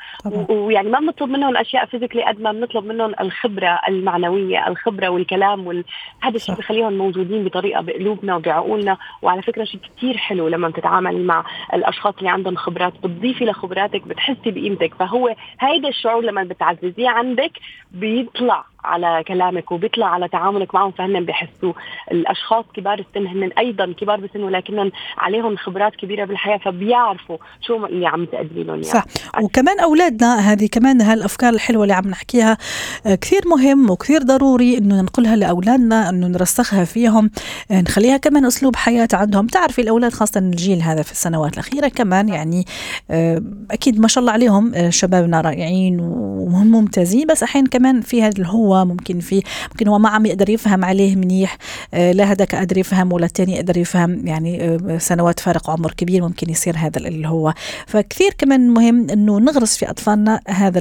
ويعني 0.48 0.88
ما 0.88 0.98
بنطلب 1.00 1.28
منهم 1.30 1.56
أشياء 1.56 1.84
فيزيكلي 1.86 2.24
قد 2.24 2.40
ما 2.40 2.52
بنطلب 2.52 2.84
منهم 2.84 3.14
الخبرة 3.20 3.80
المعنوية 3.88 4.68
الخبرة 4.68 5.08
والكلام 5.08 5.57
وال... 5.66 5.84
هذا 6.20 6.36
الشيء 6.36 6.54
بخليهم 6.54 6.92
موجودين 6.92 7.44
بطريقة 7.44 7.80
بقلوبنا 7.82 8.36
وبعقولنا 8.36 8.96
وعلى 9.22 9.42
فكرة 9.42 9.64
شيء 9.64 9.80
كثير 9.96 10.16
حلو 10.16 10.48
لما 10.48 10.68
بتتعاملي 10.68 11.24
مع 11.24 11.44
الأشخاص 11.74 12.14
اللي 12.18 12.30
عندهم 12.30 12.56
خبرات 12.56 12.92
بتضيفي 13.02 13.44
لخبراتك 13.44 14.02
بتحسي 14.08 14.50
بقيمتك. 14.50 14.94
فهو 14.94 15.34
هيدا 15.60 15.88
الشعور 15.88 16.22
لما 16.24 16.44
بتعززيه 16.44 17.08
عندك 17.08 17.52
بيطلع. 17.90 18.64
على 18.84 19.24
كلامك 19.28 19.72
وبيطلع 19.72 20.06
على 20.06 20.28
تعاملك 20.28 20.74
معهم 20.74 20.90
فهن 20.90 21.24
بيحسوا 21.24 21.72
الأشخاص 22.12 22.64
كبار 22.74 22.98
السن 22.98 23.26
هن 23.26 23.50
أيضا 23.58 23.92
كبار 23.92 24.20
بالسن 24.20 24.42
ولكنهم 24.42 24.92
عليهم 25.18 25.56
خبرات 25.56 25.96
كبيرة 25.96 26.24
بالحياة 26.24 26.56
فبيعرفوا 26.58 27.36
شو 27.60 27.86
اللي 27.86 28.06
عم 28.06 28.24
تقدمي 28.24 28.64
يعني. 28.66 28.82
صح 28.82 29.04
وكمان 29.42 29.80
أولادنا 29.80 30.38
هذه 30.38 30.68
كمان 30.72 31.00
هالأفكار 31.00 31.52
الحلوة 31.54 31.82
اللي 31.82 31.94
عم 31.94 32.08
نحكيها 32.08 32.58
آه، 33.06 33.14
كثير 33.14 33.40
مهم 33.46 33.90
وكثير 33.90 34.22
ضروري 34.22 34.78
إنه 34.78 35.00
ننقلها 35.00 35.36
لأولادنا 35.36 36.08
إنه 36.08 36.26
نرسخها 36.26 36.84
فيهم 36.84 37.30
آه، 37.70 37.80
نخليها 37.80 38.16
كمان 38.16 38.44
أسلوب 38.44 38.76
حياة 38.76 39.08
عندهم 39.12 39.46
تعرفي 39.46 39.80
الأولاد 39.80 40.12
خاصة 40.12 40.40
الجيل 40.40 40.82
هذا 40.82 41.02
في 41.02 41.12
السنوات 41.12 41.54
الأخيرة 41.54 41.88
كمان 41.88 42.28
يعني 42.28 42.64
آه، 43.10 43.42
أكيد 43.70 44.00
ما 44.00 44.08
شاء 44.08 44.20
الله 44.22 44.32
عليهم 44.32 44.90
شبابنا 44.90 45.40
رائعين 45.40 46.00
وهم 46.00 46.66
ممتازين 46.66 47.26
بس 47.26 47.42
أحيانا 47.42 47.68
كمان 47.68 48.00
في 48.00 48.22
هذا 48.22 48.38
الهو 48.38 48.67
ممكن 48.74 49.20
في 49.20 49.42
ممكن 49.70 49.88
هو 49.88 49.98
ما 49.98 50.08
عم 50.08 50.26
يقدر 50.26 50.50
يفهم 50.50 50.84
عليه 50.84 51.16
منيح 51.16 51.58
آه، 51.94 52.12
لا 52.12 52.24
هذاك 52.24 52.54
قادر 52.54 52.78
يفهم 52.78 53.12
ولا 53.12 53.26
الثاني 53.26 53.54
يقدر 53.54 53.76
يفهم 53.76 54.26
يعني 54.26 54.64
آه، 54.64 54.98
سنوات 54.98 55.40
فارق 55.40 55.70
عمر 55.70 55.92
كبير 55.92 56.22
ممكن 56.22 56.50
يصير 56.50 56.76
هذا 56.76 56.98
اللي 56.98 57.28
هو. 57.28 57.54
فكثير 57.86 58.34
كمان 58.38 58.70
مهم 58.70 59.10
إنه 59.10 59.38
نغرس 59.38 59.76
في 59.76 59.90
أطفالنا 59.90 60.40
هذا 60.48 60.80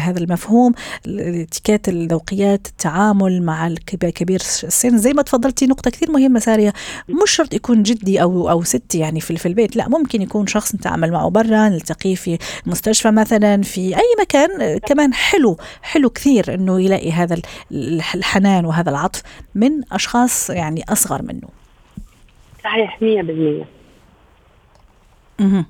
هذا 0.00 0.18
المفهوم 0.18 0.72
الاتيكيت 1.06 1.88
الذوقيات 1.88 2.66
التعامل 2.66 3.42
مع 3.42 3.66
الكبير 3.66 4.40
السن. 4.40 4.98
زي 4.98 5.12
ما 5.12 5.22
تفضلتي 5.22 5.66
نقطة 5.66 5.90
كثير 5.90 6.10
مهمة 6.10 6.38
سارية. 6.38 6.72
مش 7.08 7.30
شرط 7.30 7.54
يكون 7.54 7.82
جدي 7.82 8.22
أو 8.22 8.50
أو 8.50 8.62
ستي 8.62 8.98
يعني 8.98 9.20
في 9.20 9.40
في 9.40 9.48
البيت 9.48 9.76
لا 9.76 9.88
ممكن 9.88 10.22
يكون 10.22 10.46
شخص 10.46 10.74
نتعامل 10.74 11.12
معه 11.12 11.28
برا 11.30 11.68
نلتقيه 11.68 12.14
في 12.14 12.38
مستشفى 12.66 13.10
مثلا 13.10 13.62
في 13.62 13.96
أي 13.96 14.14
مكان 14.20 14.60
آه، 14.60 14.78
كمان 14.78 15.14
حلو 15.14 15.56
حلو 15.82 16.10
كثير 16.10 16.54
إنه 16.54 16.80
يلاقي 16.80 17.12
هذا 17.22 17.36
الحنان 18.14 18.64
وهذا 18.64 18.90
العطف 18.90 19.22
من 19.54 19.70
أشخاص 19.92 20.50
يعني 20.50 20.84
أصغر 20.88 21.22
منه. 21.22 21.48
صحيح 22.64 22.98
100% 23.00 23.64
أها 25.40 25.66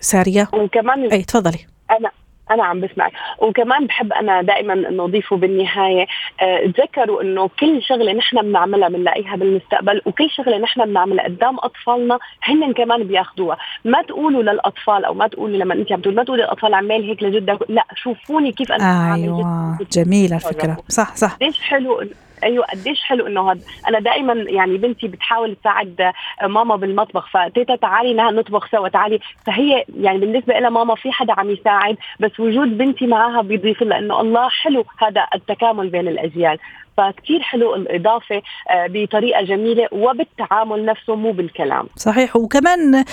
سارية؟ 0.00 0.48
وكمان 0.52 1.12
أي 1.12 1.22
تفضلي. 1.22 1.66
أنا 1.90 2.10
أنا 2.50 2.64
عم 2.64 2.80
بسمعك. 2.80 3.12
وكمان 3.38 3.86
بحب 3.86 4.12
أنا 4.12 4.42
دائما 4.42 4.72
إنه 4.72 5.04
أضيفه 5.04 5.36
بالنهاية. 5.36 6.06
أه 6.40 6.66
تذكروا 6.66 7.22
إنه 7.22 7.50
كل 7.60 7.82
شغلة 7.82 8.12
نحن 8.12 8.42
بنعملها 8.42 8.88
بنلاقيها 8.88 9.36
بالمستقبل 9.36 10.02
وكل 10.06 10.30
شغلة 10.30 10.58
نحن 10.58 10.84
بنعملها 10.84 11.24
قدام 11.24 11.56
أطفالنا 11.58 12.18
هن 12.42 12.72
كمان 12.72 13.04
بياخذوها 13.04 13.56
ما 13.84 14.02
تقولوا 14.02 14.42
للأطفال 14.42 15.04
أو 15.04 15.14
ما 15.14 15.26
تقولوا 15.26 15.56
لما 15.56 15.74
أنت 15.74 15.92
عم 15.92 16.00
تقول 16.00 16.14
ما 16.14 16.24
تقولي 16.24 16.44
الاطفال 16.44 16.74
عمال 16.74 17.02
هيك 17.02 17.22
لجدك. 17.22 17.58
لا 17.68 17.84
شوفوني 17.94 18.52
كيف 18.52 18.72
أنا 18.72 19.14
أيوه 19.14 19.78
جميله 19.92 20.36
الفكرة 20.36 20.76
صح 20.88 21.16
صح. 21.16 21.36
ليش 21.40 21.60
حلو 21.60 22.02
أيوه 22.44 22.64
قديش 22.64 23.02
حلو 23.02 23.26
إنه 23.26 23.52
هذا 23.52 23.60
أنا 23.88 24.00
دائما 24.00 24.32
يعني 24.32 24.76
بنتي 24.78 25.08
بتحاول 25.08 25.56
تساعد 25.56 26.12
ماما 26.42 26.76
بالمطبخ 26.76 27.28
فتيتا 27.30 27.76
تعالي 27.76 28.14
نطبخ 28.14 28.70
سوا 28.70 28.88
تعالي. 28.88 29.18
فهي 29.46 29.84
يعني 30.00 30.18
بالنسبة 30.18 30.58
لها 30.58 30.70
ماما 30.70 30.94
في 30.94 31.12
حدا 31.12 31.34
عم 31.38 31.50
يساعد 31.50 31.96
بس 32.20 32.40
وجود 32.40 32.78
بنتي 32.78 33.06
معها 33.06 33.42
بيضيف 33.42 33.82
لها 33.82 33.98
إنه 33.98 34.20
الله 34.20 34.48
حلو 34.48 34.84
هذا 35.02 35.26
التكامل 35.34 35.88
بين 35.88 36.08
الأجيال. 36.08 36.58
فكتير 36.98 37.42
حلو 37.42 37.74
الإضافة 37.74 38.36
آه، 38.70 38.86
بطريقة 38.90 39.42
جميلة 39.42 39.88
وبالتعامل 39.92 40.84
نفسه 40.84 41.14
مو 41.14 41.32
بالكلام. 41.32 41.86
صحيح. 41.96 42.36
وكمان 42.36 43.04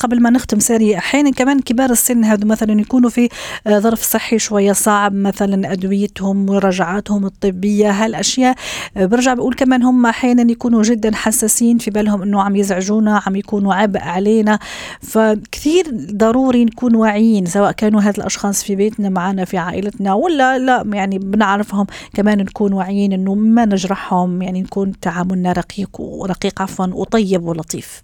قبل 0.00 0.22
ما 0.22 0.30
نختم 0.30 0.58
ساري 0.58 0.98
أحيانا 0.98 1.30
كمان 1.30 1.60
كبار 1.60 1.90
السن 1.90 2.24
هذا 2.24 2.44
مثلا 2.46 2.80
يكونوا 2.80 3.10
في 3.10 3.28
آه، 3.66 3.78
ظرف 3.78 4.02
صحي 4.02 4.38
شوية 4.38 4.72
صعب 4.72 5.14
مثلا 5.14 5.72
أدويتهم 5.72 6.46
مراجعاتهم 6.46 7.26
الطبية 7.26 7.90
هالأشياء. 7.90 8.54
آه، 8.96 9.06
برجع 9.06 9.34
بقول 9.34 9.54
كمان 9.54 9.82
هم 9.82 10.06
أحيانا 10.06 10.52
يكونوا 10.52 10.82
جدا 10.82 11.14
حساسين 11.14 11.78
في 11.78 11.90
بالهم 11.90 12.22
أنه 12.22 12.42
عم 12.42 12.56
يزعجونا 12.56 13.22
عم 13.26 13.36
يكونوا 13.36 13.74
عبء 13.74 14.00
علينا. 14.00 14.58
فكثير 15.00 15.84
ضروري 16.12 16.64
نكون 16.64 16.94
واعيين 16.94 17.46
سواء 17.46 17.72
كانوا 17.72 18.00
هذا 18.00 18.18
الأشخاص 18.18 18.64
في 18.64 18.76
بيتنا 18.76 19.08
معنا 19.08 19.44
في 19.44 19.58
عائلتنا 19.58 20.14
ولا 20.14 20.58
لا 20.58 20.84
يعني 20.92 21.18
بنعرفهم 21.18 21.86
كمان 22.14 22.38
نكون 22.38 22.72
واعيين 22.72 22.83
إنه 22.90 23.34
ما 23.34 23.64
نجرحهم 23.64 24.42
يعني 24.42 24.62
نكون 24.62 25.00
تعاملنا 25.00 25.52
رقيق 25.52 26.00
ورقيق 26.00 26.62
عفوا 26.62 26.86
وطيب 26.86 27.42
ولطيف. 27.42 28.02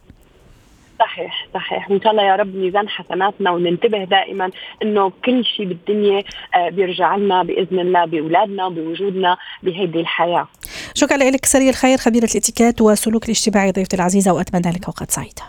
صحيح 1.01 1.49
صحيح. 1.55 1.91
وان 1.91 2.01
شاء 2.01 2.13
الله 2.13 2.23
يا 2.23 2.37
رب 2.37 2.55
ميزان 2.55 2.89
حسناتنا 2.89 3.51
وننتبه 3.51 4.05
دائما 4.05 4.51
إنه 4.83 5.13
كل 5.25 5.45
شيء 5.45 5.67
بالدنيا 5.67 6.23
آه، 6.55 6.69
بيرجع 6.69 7.17
لنا 7.17 7.43
بإذن 7.43 7.79
الله 7.79 8.05
بأولادنا 8.05 8.69
بوجودنا 8.69 9.37
بهيدي 9.63 10.01
الحياة. 10.01 10.49
شكرا 10.95 11.17
لك 11.17 11.45
سري 11.47 11.71
الخير 11.71 11.99
خبيرة 11.99 12.25
الإتيكيت 12.25 12.81
وسلوك 12.81 13.25
الاجتماعي 13.25 13.73
ضيفتي 13.73 13.97
العزيزة 13.97 14.33
وأتمنى 14.33 14.75
لك 14.75 14.85
اوقات 14.87 15.11
سعيدة. 15.11 15.43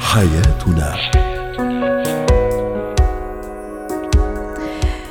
حياتنا. 0.00 1.29